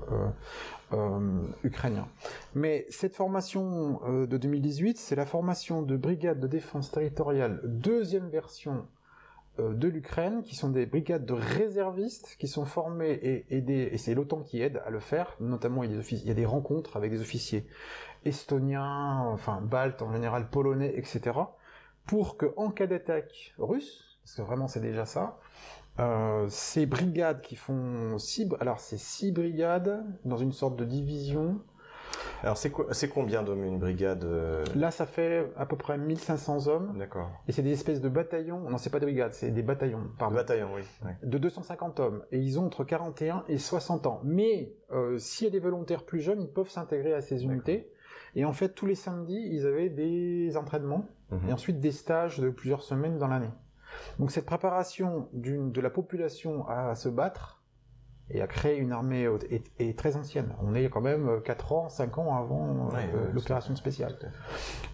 [1.62, 2.09] ukrainiens.
[2.55, 8.87] Mais cette formation de 2018, c'est la formation de brigades de défense territoriale, deuxième version
[9.59, 14.15] de l'Ukraine, qui sont des brigades de réservistes qui sont formées et aidées, et c'est
[14.15, 17.67] l'OTAN qui aide à le faire, notamment il y a des, rencontres avec des officiers
[18.25, 21.38] estoniens, enfin baltes en général, polonais, etc.,
[22.07, 25.38] pour que en cas d'attaque russe, parce que vraiment c'est déjà ça,
[26.01, 31.61] euh, ces brigades qui font six, alors c'est six brigades dans une sorte de division.
[32.42, 35.96] Alors c'est quoi- c'est combien d'hommes une brigade euh, Là, ça fait à peu près
[35.98, 37.30] 1500 hommes, D'accord.
[37.48, 38.68] et c'est des espèces de bataillons.
[38.68, 40.11] Non, c'est pas des brigades, c'est des bataillons.
[40.18, 40.35] Pardon.
[40.37, 40.82] bataillon, oui.
[41.04, 41.16] ouais.
[41.22, 44.20] de 250 hommes et ils ont entre 41 et 60 ans.
[44.24, 47.90] Mais euh, s'il y a des volontaires plus jeunes, ils peuvent s'intégrer à ces unités.
[48.35, 51.48] Et en fait, tous les samedis, ils avaient des entraînements Mhm.
[51.48, 53.50] et ensuite des stages de plusieurs semaines dans l'année.
[54.18, 57.62] Donc cette préparation d'une- de la population à se battre
[58.33, 59.29] et à créer une armée
[59.79, 60.55] est très ancienne.
[60.62, 64.16] On est quand même 4 ans, 5 ans avant euh, Ouais, ouais, l'opération spéciale.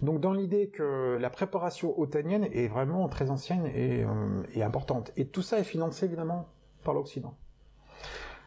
[0.01, 4.07] Donc dans l'idée que la préparation otanienne est vraiment très ancienne et, euh,
[4.53, 5.11] et importante.
[5.17, 6.47] Et tout ça est financé évidemment
[6.83, 7.33] par l'Occident.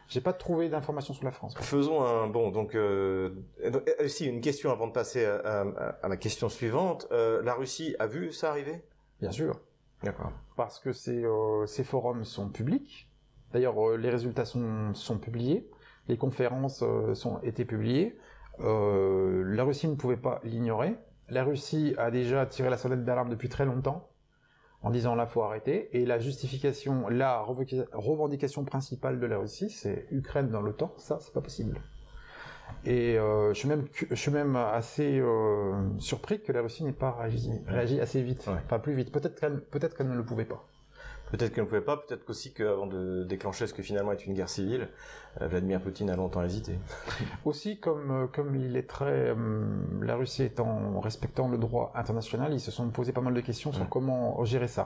[0.09, 1.55] J'ai pas trouvé d'informations sur la France.
[1.59, 2.51] Faisons un bon.
[2.51, 3.31] Donc, euh,
[3.71, 7.07] donc, euh, si une question avant de passer à, à- à ma question suivante.
[7.11, 8.83] Euh, la Russie a vu ça arriver?
[9.21, 9.59] Bien sûr.
[10.03, 10.31] D'accord.
[10.55, 13.09] Parce que ces, euh, ces forums sont publics.
[13.53, 15.69] D'ailleurs, euh, les résultats sont, sont publiés.
[16.07, 18.17] Les conférences euh, sont été publiées.
[18.59, 20.95] Euh, la Russie ne pouvait pas l'ignorer.
[21.29, 24.09] La Russie a déjà tiré la sonnette d'alarme depuis très longtemps
[24.81, 25.89] en disant là faut arrêter.
[25.97, 27.39] Et la justification, la
[27.93, 30.93] revendication principale de la Russie, c'est Ukraine dans l'OTAN.
[30.97, 31.79] Ça, c'est pas possible.
[32.85, 36.83] Et euh, je, suis même, cu- je suis même assez euh, surpris que la Russie
[36.83, 38.45] n'ait pas réagi, réagi assez vite.
[38.47, 38.55] Ouais.
[38.65, 39.11] Enfin, plus vite.
[39.11, 40.65] Peut-être qu'elle peut-être qu'elle ne le pouvait pas.
[41.33, 44.35] Peut-être qu'elle ne pouvait pas, peut-être qu'aussi qu'avant de déclencher ce que finalement est une
[44.35, 44.87] guerre civile,
[45.41, 46.77] euh, Vladimir Poutine a longtemps hésité.
[47.45, 49.29] Aussi, comme, euh, comme il est très.
[49.31, 49.35] euh,
[50.03, 53.71] la Russie étant respectant le droit international, ils se sont posé pas mal de questions
[53.71, 53.87] sur Ouais.
[53.89, 54.85] comment gérer ça.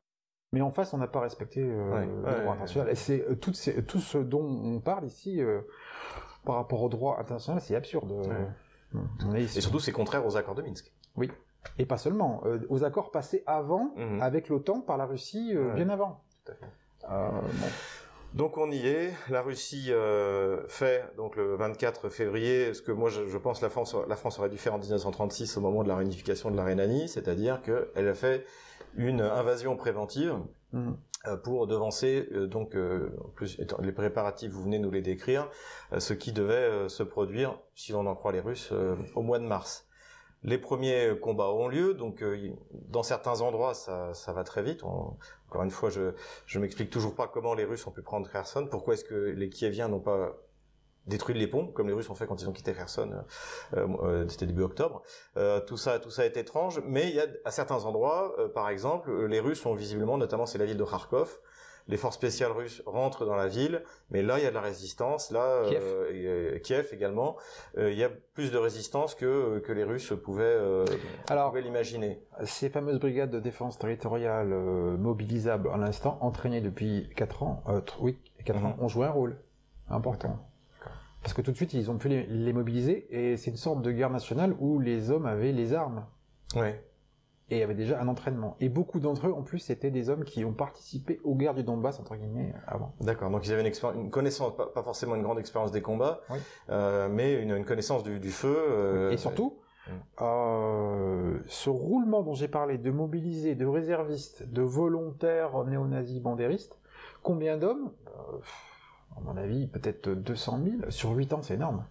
[0.54, 2.90] Mais en face, on n'a pas respecté euh, Ouais, le ouais, droit international.
[2.92, 5.60] Et c'est euh, tout ce dont on parle ici euh,
[6.46, 8.10] par rapport au droit international, c'est absurde.
[8.14, 9.02] Ouais.
[9.26, 10.94] On est Et surtout, c'est contraire aux accords de Minsk.
[11.18, 11.30] Oui.
[11.78, 12.42] Et pas seulement.
[12.46, 14.22] euh, aux accords passés avant, Mhm.
[14.22, 15.76] avec l'OTAN, par la Russie, euh, Ouais.
[15.76, 16.24] bien avant.
[16.48, 17.14] Tout à fait.
[17.14, 17.68] Euh, bon.
[18.34, 19.14] Donc on y est.
[19.30, 23.70] La Russie euh, fait donc le 24 février ce que moi je, je pense la
[23.70, 26.64] France la France aurait dû faire en 1936 au moment de la réunification de la
[26.66, 28.46] Rhénanie, c'est-à-dire qu'elle a fait
[28.96, 30.36] une invasion préventive
[30.74, 30.98] Mhm.
[31.28, 35.50] euh, pour devancer donc en plus étant- les préparatifs vous venez nous les décrire
[35.98, 38.74] ce qui devait se produire si l'on en croit les Russes
[39.16, 39.87] au mois de mars.
[40.44, 44.84] Les premiers combats ont lieu, donc euh, dans certains endroits ça, ça va très vite.
[44.84, 45.18] On-
[45.50, 46.12] encore une fois, je
[46.46, 48.68] je m'explique toujours pas comment les Russes ont pu prendre Kherson.
[48.70, 50.36] Pourquoi est-ce que les Kieviens n'ont pas
[51.08, 53.24] détruit les ponts comme les Russes ont fait quand ils ont quitté Kherson
[53.76, 55.02] euh, euh, C'était début octobre.
[55.38, 56.82] Euh, tout ça, tout ça est étrange.
[56.86, 60.18] Mais il y a à certains endroits, euh, par exemple, euh, les Russes ont visiblement,
[60.18, 61.40] notamment c'est la ville de Kharkov.
[61.90, 64.62] Les forces spéciales russes rentrent dans la ville, mais là il y a de la
[64.62, 65.32] résistance.
[65.32, 65.84] Là, euh, Kiev.
[65.84, 67.38] euh, Kiev également,
[67.78, 70.86] Euh, il y a plus de résistance que que les Russes pouvaient, euh,
[71.30, 72.22] Alors, pouvaient l'imaginer.
[72.44, 74.48] Ces fameuses brigades de défense territoriale
[74.98, 77.64] mobilisables à l'instant, entraînées depuis 4 ans,
[78.00, 78.84] oui, 4 ans, Mhm.
[78.84, 79.38] ont joué un rôle
[79.90, 80.38] important.
[81.22, 83.82] Parce que tout de suite, ils ont pu les, les mobiliser, et c'est une sorte
[83.82, 86.06] de guerre nationale où les hommes avaient les armes,
[86.56, 86.82] Ouais.
[87.50, 88.58] Et avaient déjà un entraînement.
[88.60, 91.64] Et beaucoup d'entre eux, en plus, étaient des hommes qui ont participé aux guerres du
[91.64, 92.94] Donbass, entre guillemets, avant.
[93.02, 96.40] D'accord, donc ils avaient une, connaissance, pas, pas forcément une grande expérience des combats, Oui.
[96.70, 98.54] euh, mais une, une connaissance du, du feu.
[98.58, 99.60] euh, et surtout,
[100.22, 106.78] euh, ce roulement dont j'ai parlé, de mobilisés, de réservistes, de volontaires néo-nazis bandéristes,
[107.24, 108.38] combien d'hommes Euh,
[109.18, 110.76] À mon avis, peut-être 200 000.
[110.92, 111.86] Sur 8 ans, c'est énorme.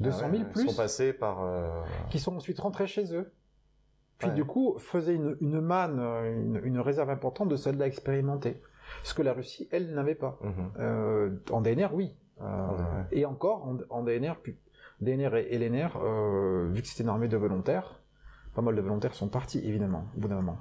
[0.00, 1.42] 200 000 Ah ouais, plus, Ils sont passés par.
[1.42, 1.68] euh,
[2.10, 3.32] qui sont ensuite rentrés chez eux.
[4.20, 4.34] Puis Ouais.
[4.34, 8.60] du coup, faisaient une, une manne, une, une réserve importante de soldats expérimentés.
[9.02, 10.38] Ce que la Russie, elle, n'avait pas.
[10.42, 10.52] Mhm.
[10.78, 12.14] Euh, en DNR, oui.
[12.40, 13.04] Euh, Ouais.
[13.12, 14.56] Et encore, en, en DNR, puis-
[15.00, 18.00] DNR et LNR, euh, vu que c'était une armée de volontaires,
[18.54, 20.58] pas mal de volontaires sont partis, évidemment, au bout d'un moment.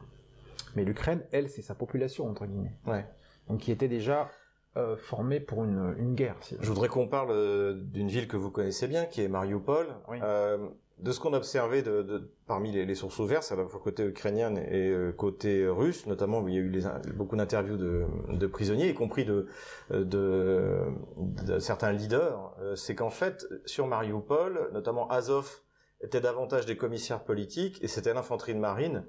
[0.75, 2.75] Mais l'Ukraine, elle, c'est sa population, entre guillemets.
[2.87, 3.05] Ouais.
[3.49, 4.29] Donc qui était déjà
[4.77, 6.35] euh, formée pour une, une guerre.
[6.41, 9.87] si- Je voudrais qu'on parle euh, d'une ville que vous connaissez bien, qui est Mariupol.
[10.07, 10.19] Oui.
[10.21, 10.69] Euh,
[11.01, 14.55] de ce qu'on a observé de, parmi les, sources ouvertes, à la fois côté ukrainien
[14.55, 16.71] et euh, côté russe, notamment, il y a eu
[17.13, 19.47] beaucoup d'interviews de, prisonniers, y compris de,
[19.89, 25.61] de certains leaders, euh, c'est qu'en fait, sur Mariupol, notamment Azov
[26.01, 29.03] était davantage des commissaires politiques, et c'était l'infanterie de marine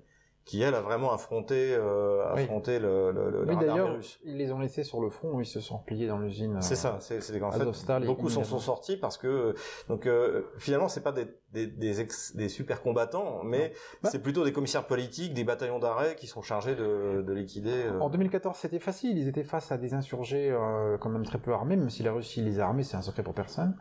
[0.46, 2.42] qui, elle, a vraiment affronté, euh, Oui.
[2.42, 5.61] affronté le, le, le- Oui, d'ailleurs, ils les ont laissés sur le front, ils se
[5.61, 6.57] sont repliés dans l'usine.
[6.57, 7.64] euh, C'est ça, c'est c'est qu'en fait
[8.07, 9.55] beaucoup s'en sont sortis parce que
[9.88, 14.22] donc euh, finalement c'est pas des des des, ex- des super combattants, mais Bah- c'est
[14.22, 17.85] plutôt des commissaires politiques, des bataillons d'arrêt qui sont chargés de, de liquider.
[17.87, 19.18] euh, En 2014, c'était facile.
[19.18, 22.12] Ils étaient face à des insurgés euh, quand même très peu armés, même si la
[22.12, 23.76] Russie les a armés, c'est un secret pour personne.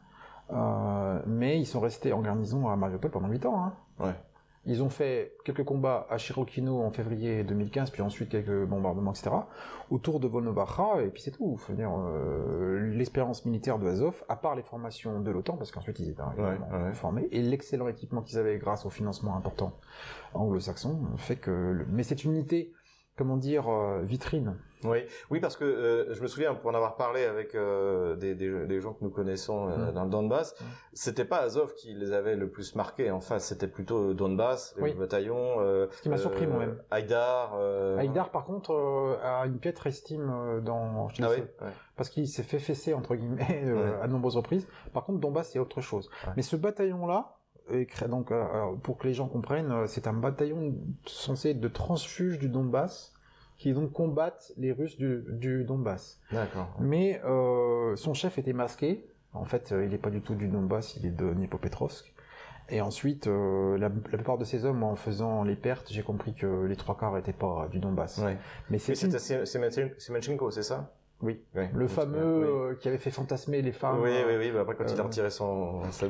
[0.52, 3.64] Euh, mais ils sont restés en garnison à Mariupol pendant 8 ans.
[3.64, 3.74] hein.
[4.00, 4.14] Ouais.
[4.66, 9.32] Ils ont fait quelques combats à Chirokino en février 2015, puis ensuite quelques bombardements, etc.
[9.90, 11.58] Autour de Volnovakha, et puis c'est tout.
[11.70, 16.22] Euh, l'expérience militaire de Azov, à part les formations de l'OTAN, parce qu'ensuite ils étaient
[16.22, 16.94] ouais.
[16.94, 19.74] formés, et l'excellent équipement qu'ils avaient grâce au financement important
[20.34, 21.52] anglo-saxon, fait que...
[21.52, 22.74] le- Mais cette unité,
[23.20, 24.56] comment dire, euh, vitrine.
[24.86, 28.34] Oui, oui, parce que euh, je me souviens pour en avoir parlé avec euh, des,
[28.34, 29.94] des, des gens que nous connaissons euh, Mm.
[29.94, 30.64] dans le Donbass, Mm.
[30.94, 34.84] c'était pas Azov qui les avait le plus marqués en face, c'était plutôt Donbass, les
[34.84, 34.94] Oui.
[34.94, 35.56] bataillons.
[35.60, 36.78] Euh, Ce qui m'a surpris moi-même.
[36.92, 37.56] Haïdar.
[37.98, 41.10] Haïdar, par contre, a une piètre estime dans...
[41.22, 41.40] Ah oui.
[41.42, 41.44] ouais.
[41.98, 44.02] parce qu'il s'est fait fesser entre guillemets Ouais.
[44.02, 44.66] à de nombreuses reprises.
[44.94, 46.10] Par contre, Donbass c'est autre chose.
[46.26, 46.34] Ouais.
[46.38, 47.36] Mais ce bataillon-là, est cré-
[48.10, 52.40] donc euh, pour que les gens comprennent, euh, c'est un bataillon censé être de transfuges
[52.40, 53.14] du Donbass
[53.58, 56.20] qui donc combattent les Russes du, du Donbass.
[56.32, 56.70] D'accord.
[56.80, 59.06] Mais euh, son chef était masqué.
[59.34, 62.14] En fait, il n'est pas du tout du Donbass, il est de Dnipropetrovsk.
[62.72, 66.34] Et ensuite, euh, la, la plupart de ces hommes, en faisant les pertes, j'ai compris
[66.36, 68.20] que les trois quarts n'étaient pas du Donbass.
[68.20, 68.38] Ouais.
[68.70, 70.94] Mais c'est Semen- Semenchenko, c'est ça?
[71.22, 71.42] Oui.
[71.56, 71.64] Oui.
[71.74, 71.92] le Oui.
[71.92, 72.18] fameux
[72.72, 74.00] euh, qui avait fait fantasmer les femmes.
[74.02, 74.52] Oui, euh, oui, oui.
[74.52, 76.08] Bah après, quand il a euh, retiré son, monde s'est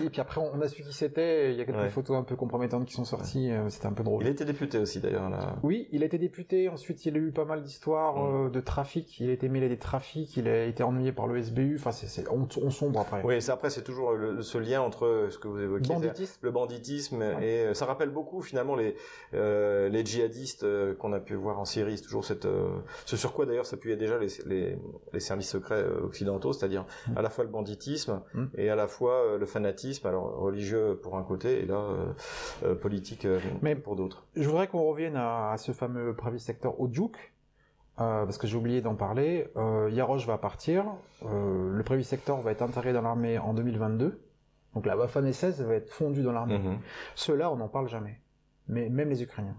[0.00, 1.88] dit, puis après on a su qui c'était, il y a quelques Ouais.
[1.88, 4.22] photos un peu compromettantes qui sont sorties, c'était un peu drôle.
[4.22, 5.56] Il était député aussi, d'ailleurs, là.
[5.62, 8.46] Oui, il a été député, ensuite il a eu pas mal d'histoires Mm.
[8.46, 11.26] euh, de trafic, il a été mêlé à des trafics, il a été ennuyé par
[11.26, 13.22] le SBU, enfin c'est, c'est- on, on sombre après.
[13.24, 15.94] Oui, c'est après, c'est toujours le- ce lien entre ce que vous évoquiez.
[15.94, 16.38] Banditisme.
[16.42, 17.46] le banditisme Ouais.
[17.70, 18.94] et ça rappelle beaucoup finalement les
[19.34, 20.64] euh, les djihadistes
[20.98, 22.68] qu'on a pu voir en Syrie c'est toujours cette euh,
[23.06, 24.78] ce sur quoi d'ailleurs déjà les, les
[25.12, 27.18] les services secrets euh, occidentaux c'est-à-dire Mm.
[27.18, 28.44] à la fois le banditisme Mm.
[28.56, 31.84] et à la fois euh, le fanatisme alors religieux pour un côté et là
[32.64, 33.26] euh, politique
[33.62, 37.16] Mais- pour d'autres Je voudrais qu'on revienne à, à ce fameux private sector Oudjouk,
[38.00, 39.48] euh, parce que j'ai oublié d'en parler.
[39.56, 40.84] Euh, Yarosh va partir,
[41.22, 44.20] le private sector va être intégré dans l'armée en 2022,
[44.74, 46.58] donc la Waffen SS va être fondue dans l'armée.
[46.58, 46.78] Mhm.
[47.16, 48.20] Ceux-là, on n'en parle jamais.
[48.68, 49.56] Mais même les Ukrainiens.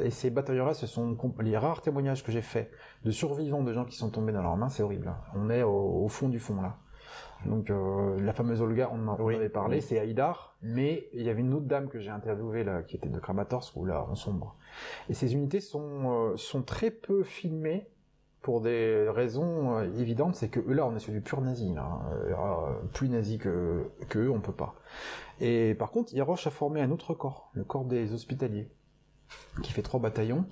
[0.00, 2.70] Et ces bataillons-là, ce sont les rares témoignages que j'ai faits
[3.04, 5.08] de survivants de gens qui sont tombés dans leurs mains, c'est horrible.
[5.08, 5.18] hein.
[5.34, 6.76] On est au, au fond du fond, là.
[7.44, 9.82] Donc, euh, la fameuse Olga, on en Oui, avait parlé, oui.
[9.82, 13.08] c'est Haïdar, mais il y avait une autre dame que j'ai interviewée, là, qui était
[13.08, 14.56] de Kramatorsk, où là, on sombre.
[15.08, 17.88] Et ces unités sont, euh, sont très peu filmées
[18.42, 21.72] pour des raisons euh, évidentes, c'est que eux, là, on est sur du pur nazi,
[21.74, 22.00] là.
[22.14, 24.74] Euh, plus nazi que, que eux, on peut pas.
[25.40, 28.68] Et par contre, Yaroche a formé un autre corps, le corps des hospitaliers,
[29.62, 30.44] qui fait trois bataillons,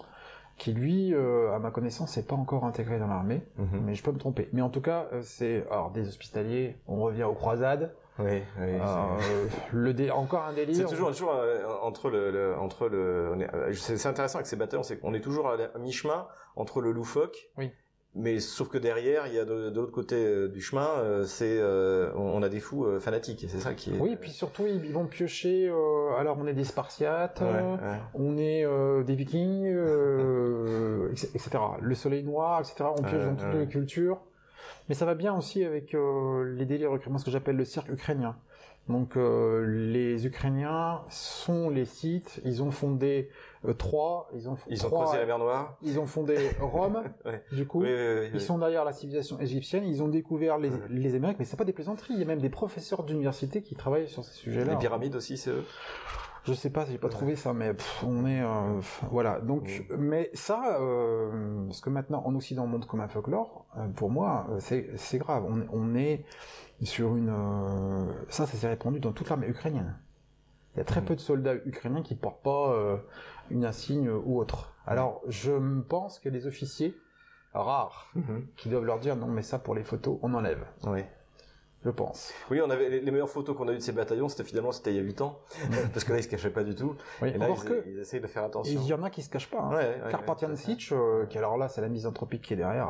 [0.57, 3.81] qui lui, euh, à ma connaissance, n'est pas encore intégré dans l'armée, Mhm.
[3.85, 4.49] mais je peux me tromper.
[4.53, 6.77] Mais en tout cas, euh, c'est alors des hospitaliers.
[6.87, 7.95] On revient aux croisades.
[8.21, 10.11] oui, oui, euh, le dé...
[10.13, 10.77] encore un délire.
[10.77, 13.37] C'est toujours, toujours euh, entre le, le- entre le,
[13.75, 17.51] c'est intéressant avec ces bataillons, c'est qu'on est toujours à, à mi-chemin entre le loufoque,
[17.59, 17.73] Oui.
[18.15, 21.25] Mais sauf que derrière, il y a de, de l'autre côté euh, du chemin, euh,
[21.25, 23.99] c'est, euh, on, a des fous fanatiques, et c'est ça qui est.
[23.99, 25.69] Oui, puis surtout ils vont piocher.
[26.19, 27.41] alors on est des Spartiates.
[27.41, 28.01] Ouais, ouais.
[28.15, 28.65] On est
[29.05, 29.67] des Vikings,
[31.35, 31.51] etc.
[31.81, 32.85] Le Soleil Noir, etc.
[32.97, 34.21] On pioche dans toutes les cultures.
[34.89, 37.93] Mais ça va bien aussi avec euh, les délires ukrainiens, ce que j'appelle le cercle
[37.93, 38.37] ukrainien.
[38.89, 43.31] Donc euh, les Ukrainiens sont les Scythes, ils ont fondé
[43.67, 45.79] euh, Troie, ils ont, Ils ont creusé la mer Noire.
[45.81, 47.43] ils ont fondé Rome, Ouais.
[47.53, 47.81] du coup.
[47.81, 48.31] Oui, oui, oui, oui.
[48.35, 51.65] Ils sont derrière la civilisation égyptienne, ils ont découvert les, les Amériques, mais c'est pas
[51.65, 54.73] des plaisanteries, il y a même des professeurs d'université qui travaillent sur ces sujets-là.
[54.73, 55.65] Les pyramides aussi, c'est eux.
[56.47, 59.41] Je sais pas, j'ai pas trouvé ça, mais pff, on est, euh, pff, voilà.
[59.41, 61.31] Donc, mais ça, euh,
[61.71, 64.91] ce que maintenant en Occident on montre comme un folklore, euh, pour moi, euh, c'est
[64.97, 65.47] c'est grave.
[65.49, 66.23] On, on est
[66.83, 69.97] sur une, euh, ça, ça s'est répandu dans toute l'armée ukrainienne.
[70.75, 71.07] Il y a très Mhm.
[71.07, 72.97] peu de soldats ukrainiens qui portent pas euh,
[73.51, 74.73] une insigne ou autre.
[74.87, 76.97] Alors, je pense que les officiers
[77.55, 78.47] rares Mhm.
[78.57, 80.65] qui doivent leur dire non mais ça pour les photos on enlève.
[80.87, 81.05] Oui.
[81.85, 82.33] Je pense.
[82.51, 84.73] Oui, on avait les, les meilleures photos qu'on a eues de ces bataillons, c'était finalement
[84.73, 85.39] c'était il y a 8 ans,
[85.93, 86.97] parce que là ils se cachaient pas du tout.
[87.21, 88.81] Oui, Et là ils, que ils essayent de faire attention.
[88.81, 89.61] il y en a qui se cachent pas.
[89.61, 89.69] Hein.
[89.69, 90.11] Ouais, ouais,
[90.89, 90.93] fait.
[90.93, 92.89] euh, qui alors là c'est la misanthropie qui est derrière.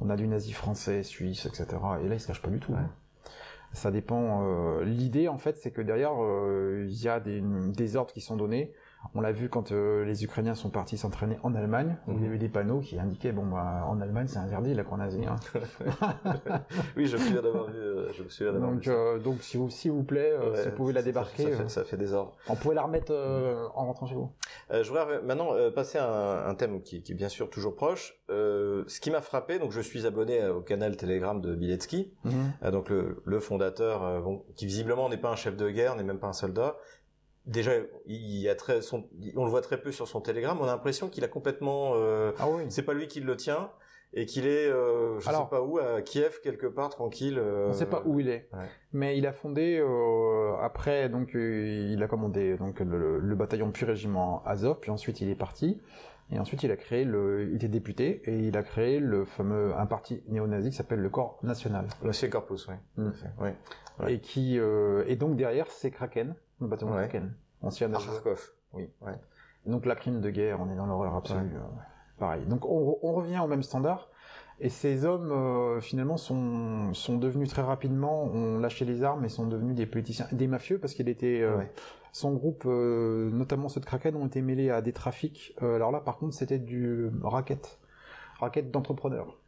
[0.00, 1.66] On a du nazi français, suisse, etc.
[2.02, 2.72] Et là ils se cachent pas du tout.
[2.72, 2.78] Ouais.
[2.78, 2.90] hein.
[3.72, 4.42] Ça dépend.
[4.44, 8.20] euh, L'idée en fait c'est que derrière euh, il y a des, des ordres qui
[8.20, 8.72] sont donnés.
[9.14, 12.20] On l'a vu quand euh, les Ukrainiens sont partis s'entraîner en Allemagne, où il y
[12.20, 12.26] Mhm.
[12.28, 15.24] avait des panneaux qui indiquaient bon bah, en Allemagne c'est interdit la cour nazie.
[15.26, 15.36] hein.
[16.96, 17.78] Oui, je me souviens d'avoir vu.
[17.78, 18.84] euh, Je me souviens d'avoir Donc, vu.
[18.86, 18.92] ça.
[18.92, 21.68] euh, donc si vous- s'il vous plaît, Ouais, si vous pouvez la débarquer, Ça, fait,
[21.68, 22.36] ça fait des ordres.
[22.48, 24.30] on pourrait la remettre euh, en rentrant chez vous.
[24.70, 28.14] Je voudrais maintenant passer à un, un thème qui, qui est bien sûr toujours proche.
[28.28, 32.12] Ce qui m'a frappé, donc je suis abonné au canal Telegram de Biletsky,
[32.62, 36.04] euh, donc le, le fondateur, bon, qui visiblement n'est pas un chef de guerre, n'est
[36.04, 36.76] même pas un soldat.
[37.50, 37.72] Déjà,
[38.06, 40.56] il y a très, son, on le voit très peu sur son Telegram.
[40.60, 42.62] On a l'impression qu'il a complètement, euh, Ah oui.
[42.68, 43.70] c'est pas lui qui le tient
[44.12, 47.38] et qu'il est, euh, je Alors- sais pas où, à Kiev quelque part tranquille.
[47.38, 48.66] euh, On sait pas où il est, ouais.
[48.92, 53.84] mais il a fondé euh, après donc il a commandé donc le, le bataillon puis
[53.84, 55.80] régiment Azov, puis ensuite il est parti
[56.32, 59.72] et ensuite il a créé le, il était député et il a créé le fameux
[59.76, 62.74] un parti néo-nazi qui s'appelle le Corps National L'ancien Corpus, oui.
[62.96, 63.10] Mm.
[63.40, 63.48] Oui.
[64.00, 64.14] Ouais.
[64.14, 64.56] et qui
[65.06, 67.02] et donc derrière c'est Kraken, le bataillon Ouais.
[67.08, 68.52] Kraken, ancien À Kharkov.
[68.72, 68.88] Oui.
[69.00, 69.14] Ouais.
[69.66, 71.54] Donc la crime de guerre, on est dans l'horreur absolue.
[71.56, 71.60] euh,
[72.18, 72.44] pareil.
[72.46, 74.08] Donc on, on revient au même standard.
[74.62, 79.30] Et ces hommes, euh, finalement, sont, sont devenus très rapidement, ont lâché les armes et
[79.30, 81.40] sont devenus des politiciens, des mafieux, parce qu'il était...
[81.40, 81.72] euh, Ouais.
[82.12, 85.54] Son groupe, euh, notamment ceux de Kraken, ont été mêlés à des trafics.
[85.62, 87.78] Alors là, par contre, c'était du racket.
[88.40, 89.38] Racket d'entrepreneurs.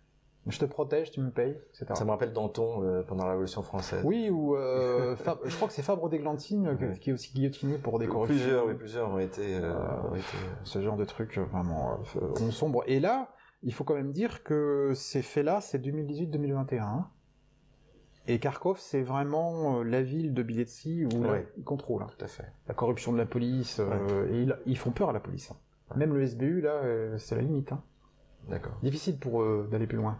[0.48, 1.86] Je te protège, tu me payes, etc.
[1.94, 4.02] Ça me rappelle Danton euh, pendant la Révolution française.
[4.04, 6.98] Oui, ou euh, Fab- je crois que c'est Fabre d'Églantine euh, Ouais.
[6.98, 8.36] qui est aussi guillotiné pour des corruptions.
[8.36, 9.54] Plusieurs, oui, plusieurs ont été.
[9.56, 9.72] euh,
[10.10, 10.24] ont été-
[10.64, 11.98] ce genre de truc vraiment
[12.40, 12.82] on sombre.
[12.88, 13.28] Et là,
[13.62, 16.80] il faut quand même dire que ces faits-là, c'est 2018-2021.
[16.82, 17.08] hein.
[18.26, 21.46] Et Kharkov, c'est vraiment la ville de Biletsy où Ouais.
[21.56, 22.02] ils contrôlent.
[22.02, 22.08] hein.
[22.18, 22.46] Tout à fait.
[22.66, 23.80] La corruption de la police,
[24.30, 25.52] et ils, ils font peur à la police.
[25.52, 25.96] hein.
[25.96, 26.80] Même le SBU, là,
[27.18, 27.70] c'est la limite.
[27.72, 27.82] hein.
[28.48, 28.72] D'accord.
[28.82, 30.18] Difficile pour eux d'aller plus loin.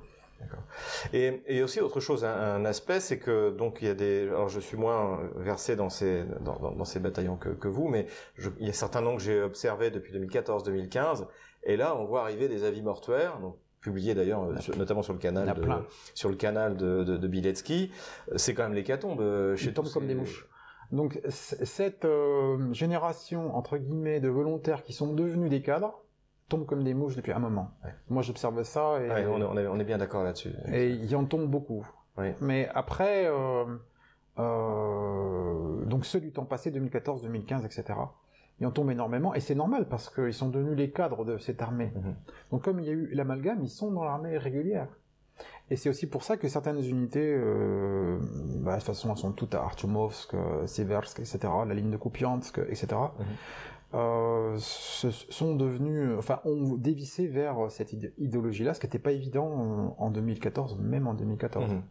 [1.12, 4.28] Et, et aussi autre chose, un, un aspect, c'est que donc il y a des.
[4.28, 7.88] Alors je suis moins versé dans ces dans, dans, dans ces bataillons que, que vous,
[7.88, 11.26] mais je, il y a certains noms que j'ai observés depuis 2014-2015,
[11.64, 15.54] et là on voit arriver des avis mortuaires, donc publiés d'ailleurs, notamment sur le canal
[15.54, 15.68] de,
[16.14, 17.90] sur le canal de, de, de Biletsky.
[18.36, 20.46] C'est quand même l'hécatombe euh, chez tous comme des mouches.
[20.92, 26.01] Donc cette euh, génération, entre guillemets, de volontaires qui sont devenus des cadres,
[26.52, 27.70] tombe comme des mouches depuis un moment.
[27.84, 27.90] Ouais.
[28.10, 30.52] Moi, j'observe ça et, Ouais, on, est, on, est, on est bien d'accord là-dessus.
[30.70, 31.86] et il y en tombe beaucoup.
[32.40, 33.64] Mais après, euh,
[34.38, 37.98] euh, donc ceux du temps passé, 2014, 2015, etc.,
[38.60, 41.62] il en tombe énormément, et c'est normal parce qu'ils sont devenus les cadres de cette
[41.62, 41.90] armée.
[41.96, 42.14] Mhm.
[42.50, 44.88] Donc comme il y a eu l'amalgame, ils sont dans l'armée régulière.
[45.70, 48.18] Et c'est aussi pour ça que certaines unités, euh,
[48.60, 51.96] bah, de toute façon, elles sont toutes à Artumovsk, euh, Seversk, etc., la ligne de
[51.96, 52.88] Kupiansk, etc..
[53.94, 59.12] euh, se- sont devenus, enfin, ont dévissé vers cette idé- idéologie-là, ce qui n'était pas
[59.12, 61.72] évident en- en 2014, même en 2014.
[61.72, 61.82] Mhm.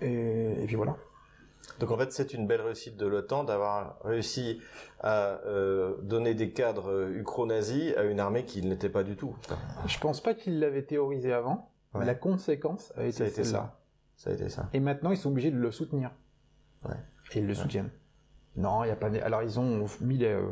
[0.00, 0.96] Et, et puis voilà.
[1.78, 4.60] Donc en fait, c'est une belle réussite de l'OTAN d'avoir réussi
[5.00, 9.16] à euh, donner des cadres euh, ukro-nazis à une armée qui ne l'était pas du
[9.16, 9.34] tout.
[9.86, 11.70] Je pense pas qu'ils l'avaient théorisé avant.
[11.94, 12.04] Ouais.
[12.04, 13.78] La conséquence a été, Ça a été ça.
[14.16, 14.68] Ça a été ça.
[14.72, 16.10] Et maintenant, ils sont obligés de le soutenir.
[16.84, 16.96] Ouais.
[17.34, 17.90] Et ils le soutiennent.
[18.56, 19.08] Non, il y a pas.
[19.10, 20.42] de- Alors, ils ont mis les, euh,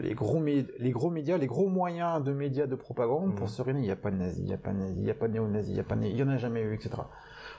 [0.00, 3.82] les, gros les gros médias, les gros moyens de médias de propagande pour se réunir.
[3.82, 5.14] Il n'y a pas de nazis, il n'y a pas de nazis, il n'y a
[5.14, 6.04] pas de néo-nazis, il n'y a pas de...
[6.04, 6.90] il y en a jamais eu, etc.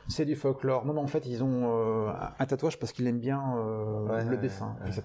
[0.08, 0.86] C'est du folklore.
[0.86, 4.24] Non, mais en fait, ils ont euh, un tatouage parce qu'ils aiment bien euh, Ouais,
[4.24, 5.04] le dessin, ouais, etc.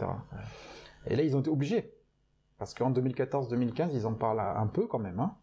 [1.06, 1.92] Et là, ils ont été obligés.
[2.59, 5.18] Parce qu'en 2014-2015, ils en parlent un peu quand même.
[5.18, 5.35] Hein.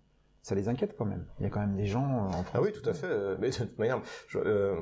[0.47, 1.25] Ça les inquiète quand même.
[1.41, 2.45] Il y a quand même des gens euh, en France.
[2.53, 3.07] Ah oui, tout à fait.
[3.09, 4.75] euh, Mais de toute manière, je- euh,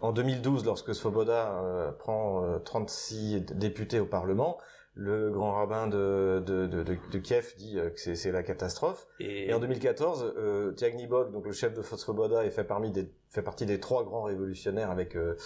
[0.00, 4.56] en 2012, lorsque Svoboda euh, prend euh, 36 d- députés au Parlement,
[4.94, 9.06] le grand rabbin de, de, de, de- de Kiev dit que c'est c'est la catastrophe.
[9.20, 13.06] Et en 2014, euh, Tiagny Bog, donc le chef de Svoboda, est fait, parmi des,
[13.28, 15.36] fait partie des trois grands révolutionnaires avec euh,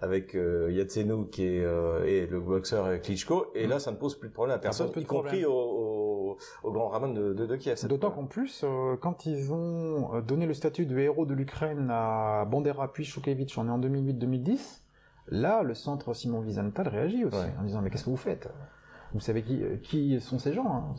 [0.00, 3.52] avec euh, Yatsenou qui est euh, et le boxeur Klitschko.
[3.54, 3.70] Et Mm.
[3.70, 5.04] là, ça ne pose plus de problème à personne, y compris
[5.42, 5.44] problème.
[5.46, 5.52] au,
[6.26, 7.86] au, au grand rabbin de, de, de Kiev.
[7.88, 8.22] D'autant fois.
[8.22, 12.44] qu'en plus, euh, quand ils ont euh, donné le statut de héros de l'Ukraine à
[12.44, 14.82] Bandera puis Shukevich, on est en 2008-2010,
[15.28, 17.52] là, le centre Simon Wiesenthal réagit aussi, Ouais.
[17.60, 18.48] en disant, mais qu'est-ce que vous faites?
[19.14, 20.94] Vous savez qui, euh, qui sont ces gens hein?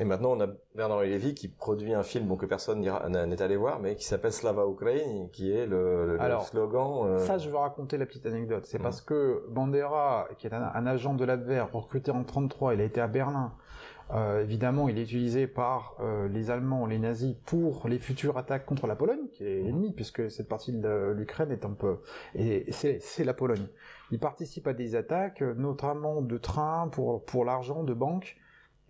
[0.00, 3.56] Et maintenant, on a Bernard Lévy qui produit un film bon, que personne n'est allé
[3.56, 7.06] voir, mais qui s'appelle Slava Ukraine, qui est le, le- Alors, slogan.
[7.06, 8.66] euh, Ça, je vais raconter la petite anecdote.
[8.66, 8.82] C'est Mhm.
[8.82, 12.84] parce que Bandera, qui est un, un agent de l'Abwehr recruté en 33, il a
[12.84, 13.52] été à Berlin,
[14.12, 18.66] Euh, évidemment, il est utilisé par euh, les Allemands, les nazis, pour les futures attaques
[18.66, 21.98] contre la Pologne, qui est l'ennemi, puisque cette partie de l'Ukraine est un peu...
[22.34, 23.66] Et c'est la Pologne.
[24.10, 28.36] Il participe à des attaques, notamment de trains pour, pour l'argent, de banques,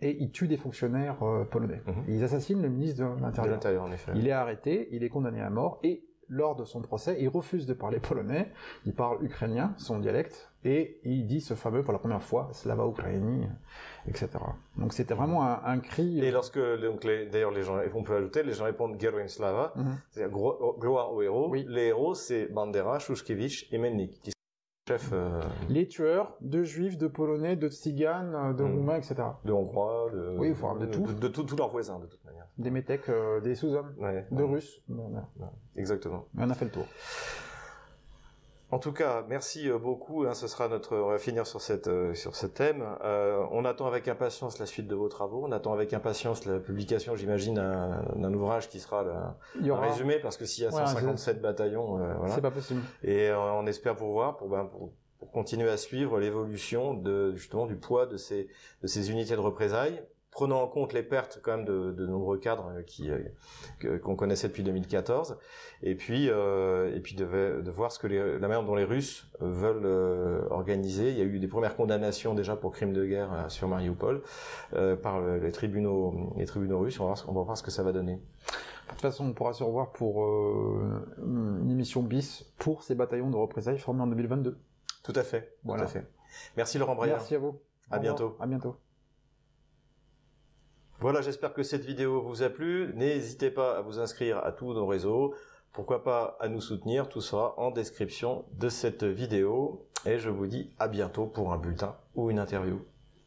[0.01, 1.81] et il tue des fonctionnaires euh, polonais.
[1.87, 2.03] Mhm.
[2.09, 3.89] Ils assassinent le ministre de l'Intérieur.
[4.15, 7.65] Il est arrêté, il est condamné à mort, et lors de son procès, il refuse
[7.65, 8.51] de parler polonais,
[8.85, 12.87] il parle ukrainien, son dialecte, et il dit ce fameux pour la première fois Slava
[12.87, 13.47] Ukraini,
[14.07, 14.29] etc.
[14.77, 16.19] Donc c'était vraiment un, cri.
[16.19, 19.97] Et lorsque, donc d'ailleurs les gens, on peut ajouter, les gens répondent Geroin Slava, mhm.
[20.09, 20.35] c'est-à-dire
[20.79, 21.53] gloire aux héros.
[21.53, 24.35] Les héros, c'est Bandera, Shushkevich et Melnik,
[24.91, 28.75] euh, les tueurs de juifs, de polonais, de tziganes, de hmm.
[28.75, 29.15] roumains, etc.
[29.43, 31.01] De hongrois, de, oui, enfin, de, tout.
[31.01, 32.45] De, tous leurs voisins, de toute manière.
[32.59, 33.95] Des métèques, euh, des sous-hommes,
[34.31, 34.83] de russes.
[35.75, 36.27] Exactement.
[36.37, 36.85] On a fait le tour.
[38.71, 40.23] En tout cas, merci euh, beaucoup.
[40.23, 40.97] Hein, ce sera notre.
[40.97, 42.83] On va finir sur cette euh, sur ce thème.
[43.03, 45.43] Euh, on attend avec impatience la suite de vos travaux.
[45.45, 50.45] On attend avec impatience la publication, j'imagine, d'un ouvrage qui sera le, résumé, parce que
[50.45, 52.33] s'il y a 157 bataillons, voilà.
[52.33, 52.81] C'est pas possible.
[53.03, 57.67] Et on espère vous voir pour, ben, pour, pour continuer à suivre l'évolution de justement
[57.67, 58.49] du poids de ces
[58.81, 60.01] de ces unités de représailles
[60.35, 64.17] prenant en compte les pertes quand même de, de nombreux cadres euh, qui euh, qu'on
[64.17, 65.37] connaissait depuis 2014,
[65.81, 68.83] et puis euh, et puis de, de voir ce que les, la manière dont les
[68.83, 69.87] Russes veulent
[70.51, 71.11] organiser.
[71.11, 74.21] Il y a eu des premières condamnations déjà pour crimes de guerre sur Mariupol
[75.01, 76.99] par les tribunaux les tribunaux russes.
[76.99, 78.15] On va, voir, on va voir ce que ça va donner.
[78.15, 80.25] De toute façon, on pourra se revoir pour
[81.17, 84.57] une émission bis pour ces bataillons de représailles formés en 2022.
[85.03, 85.55] Tout à fait.
[85.63, 85.83] Voilà.
[85.83, 86.07] Tout à fait.
[86.57, 87.19] Merci Laurent Braillard.
[87.19, 87.59] Merci à vous.
[87.89, 88.35] À bientôt.
[88.39, 88.75] À bientôt.
[91.05, 92.91] Voilà, j'espère que cette vidéo vous a plu.
[92.95, 95.35] N'hésitez pas à vous inscrire à tous nos réseaux.
[95.71, 97.09] Pourquoi pas à nous soutenir.
[97.09, 99.85] Tout sera en description de cette vidéo.
[100.07, 102.83] Et je vous dis à bientôt pour un bulletin ou une interview.